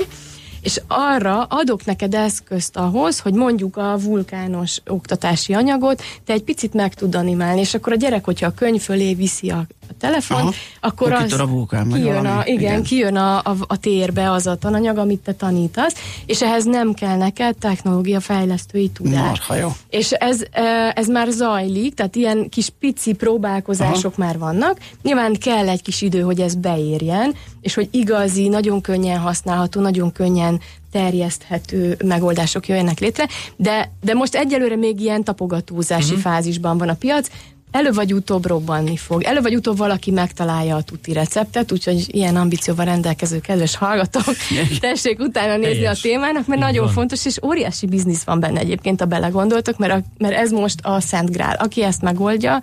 és 0.61 0.81
arra 0.87 1.43
adok 1.43 1.85
neked 1.85 2.13
eszközt 2.13 2.77
ahhoz, 2.77 3.19
hogy 3.19 3.33
mondjuk 3.33 3.77
a 3.77 3.97
vulkános 3.97 4.81
oktatási 4.87 5.53
anyagot 5.53 6.01
te 6.25 6.33
egy 6.33 6.43
picit 6.43 6.73
meg 6.73 6.93
tud 6.93 7.15
animálni, 7.15 7.59
és 7.59 7.73
akkor 7.73 7.93
a 7.93 7.95
gyerek, 7.95 8.25
hogyha 8.25 8.47
a 8.47 8.53
könyv 8.53 8.81
fölé 8.81 9.13
viszi 9.13 9.49
a 9.49 9.67
telefon, 9.97 10.37
Aha, 10.37 10.51
akkor 10.79 11.11
az 11.11 11.33
a 11.33 11.47
vulkán, 11.47 11.91
kijön, 11.91 12.25
a, 12.25 12.41
igen, 12.45 12.59
igen. 12.59 12.83
kijön 12.83 13.15
a, 13.15 13.37
a, 13.37 13.55
a 13.67 13.77
térbe 13.77 14.31
az 14.31 14.47
a 14.47 14.55
tananyag, 14.55 14.97
amit 14.97 15.19
te 15.19 15.33
tanítasz, 15.33 15.93
és 16.25 16.41
ehhez 16.41 16.65
nem 16.65 16.93
kell 16.93 17.17
neked 17.17 17.55
technológia 17.57 18.19
fejlesztői 18.19 18.89
tudás. 18.89 19.21
Marha, 19.21 19.55
jó. 19.55 19.69
És 19.89 20.11
ez, 20.11 20.41
e, 20.51 20.93
ez 20.95 21.07
már 21.07 21.27
zajlik, 21.27 21.93
tehát 21.93 22.15
ilyen 22.15 22.49
kis 22.49 22.69
pici 22.79 23.13
próbálkozások 23.13 24.13
Aha. 24.17 24.25
már 24.25 24.37
vannak. 24.37 24.77
Nyilván 25.01 25.33
kell 25.33 25.69
egy 25.69 25.81
kis 25.81 26.01
idő, 26.01 26.21
hogy 26.21 26.41
ez 26.41 26.55
beérjen, 26.55 27.35
és 27.61 27.73
hogy 27.73 27.87
igazi, 27.91 28.47
nagyon 28.47 28.81
könnyen 28.81 29.19
használható, 29.19 29.81
nagyon 29.81 30.11
könnyen 30.11 30.59
terjeszthető 30.91 31.97
megoldások 32.03 32.67
jöjjenek 32.67 32.99
létre, 32.99 33.27
de, 33.55 33.91
de 34.01 34.13
most 34.13 34.35
egyelőre 34.35 34.75
még 34.75 35.01
ilyen 35.01 35.23
tapogatózási 35.23 36.03
uh-huh. 36.03 36.19
fázisban 36.19 36.77
van 36.77 36.89
a 36.89 36.93
piac, 36.93 37.29
elő 37.71 37.91
vagy 37.91 38.13
utóbb 38.13 38.45
robbanni 38.45 38.97
fog. 38.97 39.23
Elő 39.23 39.41
vagy 39.41 39.55
utóbb 39.55 39.77
valaki 39.77 40.11
megtalálja 40.11 40.75
a 40.75 40.81
tuti 40.81 41.13
receptet, 41.13 41.71
úgyhogy 41.71 42.05
ilyen 42.07 42.35
ambícióval 42.35 42.85
rendelkező 42.85 43.39
kedves 43.39 43.75
hallgatók, 43.75 44.35
tessék 44.79 45.19
utána 45.19 45.57
nézni 45.57 45.75
Helyes. 45.83 45.97
a 45.99 46.01
témának, 46.01 46.47
mert 46.47 46.59
Így 46.59 46.65
nagyon 46.65 46.85
van. 46.85 46.93
fontos, 46.93 47.25
és 47.25 47.37
óriási 47.45 47.85
biznisz 47.87 48.23
van 48.23 48.39
benne 48.39 48.59
egyébként, 48.59 49.01
a 49.01 49.05
belegondoltok, 49.05 49.77
mert, 49.77 49.93
a, 49.93 50.01
mert 50.17 50.33
ez 50.33 50.51
most 50.51 50.79
a 50.81 50.99
Szent 50.99 51.31
Grál. 51.31 51.55
Aki 51.55 51.83
ezt 51.83 52.01
megoldja, 52.01 52.59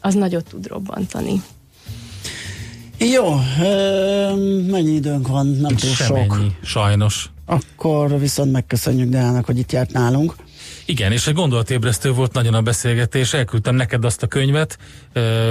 az 0.00 0.14
nagyot 0.14 0.48
tud 0.48 0.66
robbantani. 0.66 1.42
Jó, 2.98 3.34
mennyi 4.70 4.94
időnk 4.94 5.28
van? 5.28 5.46
Nem 5.46 5.76
túl 5.76 5.90
sok. 5.90 6.36
sajnos. 6.62 7.30
Akkor 7.46 8.18
viszont 8.18 8.52
megköszönjük 8.52 9.08
Deának, 9.10 9.44
hogy 9.44 9.58
itt 9.58 9.72
járt 9.72 9.92
nálunk. 9.92 10.34
Igen, 10.90 11.12
és 11.12 11.26
egy 11.26 11.34
gondolatébresztő 11.34 12.12
volt 12.12 12.32
nagyon 12.32 12.54
a 12.54 12.62
beszélgetés, 12.62 13.32
elküldtem 13.32 13.74
neked 13.74 14.04
azt 14.04 14.22
a 14.22 14.26
könyvet, 14.26 14.78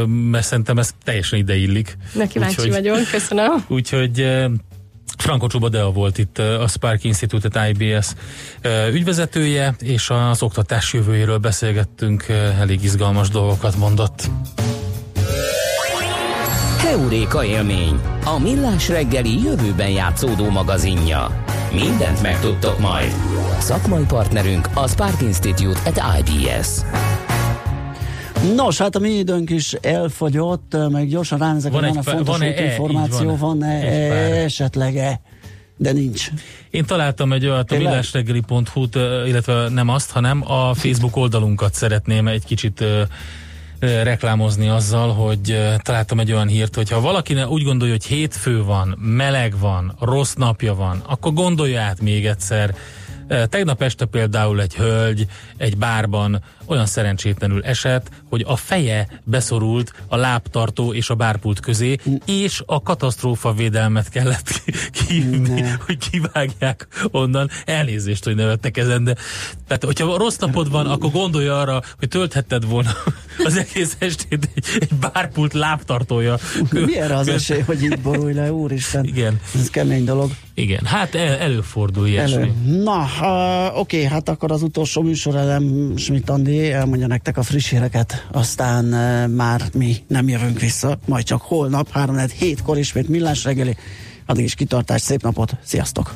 mert 0.08 0.46
szerintem 0.46 0.78
ez 0.78 0.94
teljesen 1.04 1.40
ideillik. 1.40 1.98
Ne 2.14 2.28
kíváncsi 2.28 2.56
úgyhogy, 2.56 2.72
vagyok, 2.72 3.10
köszönöm. 3.12 3.66
Úgyhogy 3.68 4.28
Franco 5.18 5.48
Csuba 5.48 5.70
Dea 5.70 5.92
volt 5.92 6.18
itt 6.18 6.38
a 6.38 6.68
Spark 6.68 7.04
Institute 7.04 7.70
IBS 7.70 8.08
ügyvezetője, 8.92 9.76
és 9.80 10.10
az 10.10 10.42
oktatás 10.42 10.94
jövőjéről 10.94 11.38
beszélgettünk, 11.38 12.28
elég 12.60 12.84
izgalmas 12.84 13.30
dolgokat 13.30 13.76
mondott. 13.76 14.30
Heuréka 16.88 17.44
élmény, 17.44 18.00
a 18.24 18.40
millás 18.40 18.90
reggeli 18.90 19.44
jövőben 19.44 19.90
játszódó 19.90 20.50
magazinja. 20.50 21.44
Mindent 21.74 22.22
megtudtok 22.22 22.80
majd. 22.80 23.12
Szakmai 23.60 24.04
partnerünk 24.04 24.68
a 24.74 24.88
Spark 24.88 25.22
Institute 25.22 25.80
at 25.86 26.02
IBS. 26.20 26.68
Nos, 28.56 28.78
hát 28.78 28.96
a 28.96 29.00
mi 29.00 29.10
időnk 29.10 29.50
is 29.50 29.74
elfogyott, 29.74 30.78
meg 30.92 31.08
gyorsan 31.08 31.38
ránézek, 31.38 31.72
van, 31.72 31.82
van 31.82 31.98
a 31.98 32.02
fontos 32.02 32.38
van 32.38 32.48
e, 32.48 32.64
információ, 32.64 33.36
van-e, 33.36 33.40
van-e 33.40 34.44
esetleg-e, 34.44 35.22
de 35.78 35.92
nincs. 35.92 36.30
Én 36.70 36.86
találtam 36.86 37.34
egy 37.34 37.46
olyat 37.46 37.72
a 37.72 37.78
millásreggeli.hu-t, 37.78 38.96
illetve 39.26 39.70
nem 39.70 39.90
azt, 39.90 40.12
hanem 40.12 40.52
a 40.52 40.74
Facebook 40.74 41.16
oldalunkat 41.16 41.74
szeretném 41.74 42.28
egy 42.28 42.46
kicsit 42.46 42.84
reklámozni 43.80 44.68
azzal, 44.70 45.14
hogy 45.14 45.58
találtam 45.78 46.20
egy 46.20 46.32
olyan 46.32 46.48
hírt, 46.48 46.76
hogy 46.76 46.90
ha 46.90 47.02
valaki 47.02 47.42
úgy 47.44 47.64
gondolja, 47.64 47.94
hogy 47.94 48.06
hétfő 48.06 48.64
van, 48.64 48.98
meleg 49.00 49.60
van, 49.60 49.96
rossz 50.00 50.34
napja 50.34 50.76
van, 50.76 51.04
akkor 51.08 51.34
gondolja 51.34 51.82
át 51.82 52.02
még 52.02 52.26
egyszer, 52.26 52.76
Tegnap 53.50 53.82
este 53.82 54.06
például 54.06 54.62
egy 54.62 54.76
hölgy 54.76 55.26
egy 55.58 55.78
bárban 55.78 56.44
olyan 56.66 56.86
szerencsétlenül 56.86 57.64
esett, 57.64 58.10
hogy 58.30 58.44
a 58.48 58.56
feje 58.56 59.08
beszorult 59.24 59.94
a 60.08 60.16
lábtartó 60.16 60.94
és 60.94 61.10
a 61.10 61.16
bárpult 61.16 61.60
közé, 61.60 61.98
és 62.26 62.64
a 62.66 62.82
katasztrófa 62.82 63.54
védelmet 63.54 64.10
kellett 64.10 64.62
kihívni, 64.92 65.64
hogy 65.86 65.98
kivágják 66.10 66.88
onnan. 67.12 67.50
Elnézést, 67.66 68.24
hogy 68.24 68.36
nevettek 68.36 68.78
ezen, 68.78 69.04
de 69.04 69.16
tehát, 69.68 69.84
hogyha 69.84 70.18
rossz 70.18 70.38
napod 70.38 70.72
van, 70.72 70.88
akkor 70.88 71.12
gondolj 71.12 71.48
arra, 71.48 71.82
hogy 71.98 72.08
tölthetted 72.08 72.66
volna 72.66 72.92
az 73.44 73.58
egész 73.58 73.96
estét 74.00 74.50
egy, 74.56 74.66
egy 74.80 74.94
bárpult 74.94 75.54
lábtartója. 75.54 76.38
Mi 76.72 76.98
erre 76.98 77.16
az 77.16 77.28
esély, 77.28 77.62
hogy 77.62 77.82
itt 77.82 78.00
borulj 78.00 78.34
le, 78.34 78.52
úristen? 78.52 79.06
Igen. 79.06 79.40
Ez 79.56 79.70
kemény 79.70 80.04
dolog. 80.04 80.32
Igen, 80.60 80.86
hát 80.86 81.16
el, 81.16 81.38
előfordul 81.38 82.08
ilyesmi. 82.08 82.42
Elő. 82.42 82.54
Na, 82.84 83.08
uh, 83.22 83.80
oké, 83.80 83.98
okay, 83.98 84.10
hát 84.10 84.30
akkor 84.30 84.52
az 84.52 84.62
utolsó 84.62 85.02
műsorelem 85.02 85.94
Schmidt 85.98 86.30
Andi 86.30 86.72
elmondja 86.72 87.08
nektek 87.08 87.38
a 87.38 87.44
friss 87.44 87.70
híreket, 87.70 88.28
aztán 88.32 88.86
uh, 88.86 89.36
már 89.36 89.62
mi 89.74 89.96
nem 90.08 90.28
jövünk 90.28 90.60
vissza, 90.60 90.98
majd 91.06 91.24
csak 91.24 91.42
holnap, 91.42 91.92
3 91.92 92.18
kor 92.64 92.78
ismét 92.78 93.10
millás 93.10 93.44
reggeli. 93.44 93.76
Addig 94.26 94.44
is 94.44 94.56
kitartás, 94.56 95.02
szép 95.02 95.22
napot, 95.22 95.52
sziasztok! 95.64 96.14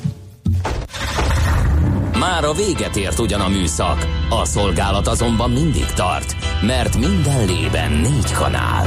Már 2.18 2.44
a 2.44 2.52
véget 2.52 2.96
ért 2.96 3.18
ugyan 3.18 3.40
a 3.40 3.48
műszak, 3.48 4.06
a 4.30 4.44
szolgálat 4.44 5.06
azonban 5.06 5.50
mindig 5.50 5.86
tart, 5.86 6.36
mert 6.66 6.98
minden 6.98 7.46
lében 7.46 7.92
négy 7.92 8.32
kanál. 8.32 8.86